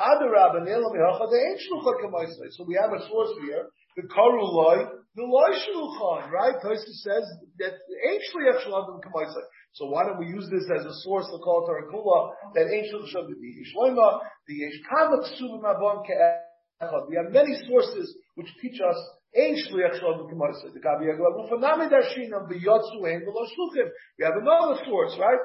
[0.00, 2.48] Adarab, and Elam Yacha, they ain't Shlucha Kemaisai.
[2.56, 3.66] So we have a source here,
[3.96, 6.56] the Karuloi, the Loi Shluchan, right?
[6.64, 7.24] Taisus says
[7.58, 7.74] that
[8.08, 9.44] ain't Shliach Kemaisai.
[9.72, 13.28] So why don't we use this as a source to call Tarakula that ancient Shab
[13.28, 17.08] the Ishloima, the Yesh Kamak Subim Abon Ke'echad.
[17.08, 18.96] We have many sources which teach us
[19.36, 20.72] Ein Shliach Shalom K'marsa.
[20.72, 23.88] The Gabi Yagla Rufa Nami Darshinam B'yotzu Ein V'lo Shluchim.
[24.18, 25.40] We have another source, right?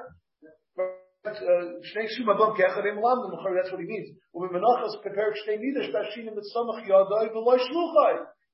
[1.27, 4.15] Uh, Lam That's what he means.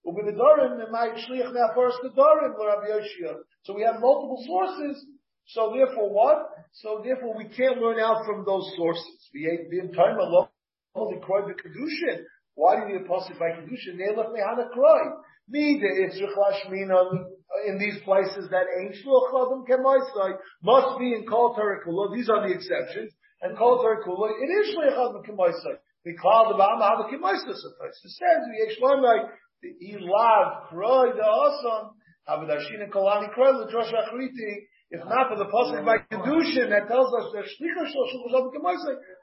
[0.05, 0.11] So
[3.73, 5.05] we have multiple sources
[5.47, 6.37] so therefore what?
[6.71, 9.29] So therefore we can't learn out from those sources.
[9.33, 10.47] The time alone
[10.95, 12.23] only cried the kedushin.
[12.55, 13.97] Why do you need by kedushin?
[13.97, 15.01] They left mehana cry.
[15.49, 17.25] Me the itzrich lashmina
[17.67, 22.15] in these places that ain't shluchadim kemaisai must be in kol tarakula.
[22.15, 23.11] These are the exceptions.
[23.41, 25.77] And kol tarakula it is shluchadim kemaisai.
[26.05, 27.49] We call the ba'am hava kemaisai.
[27.49, 28.47] It says
[29.67, 31.95] ilav cry the awesome.
[32.27, 36.87] Havadashin and kolani cry the drosh achriti If not for the pasuk by kedushin that
[36.87, 38.21] tells us that shlicha shel shel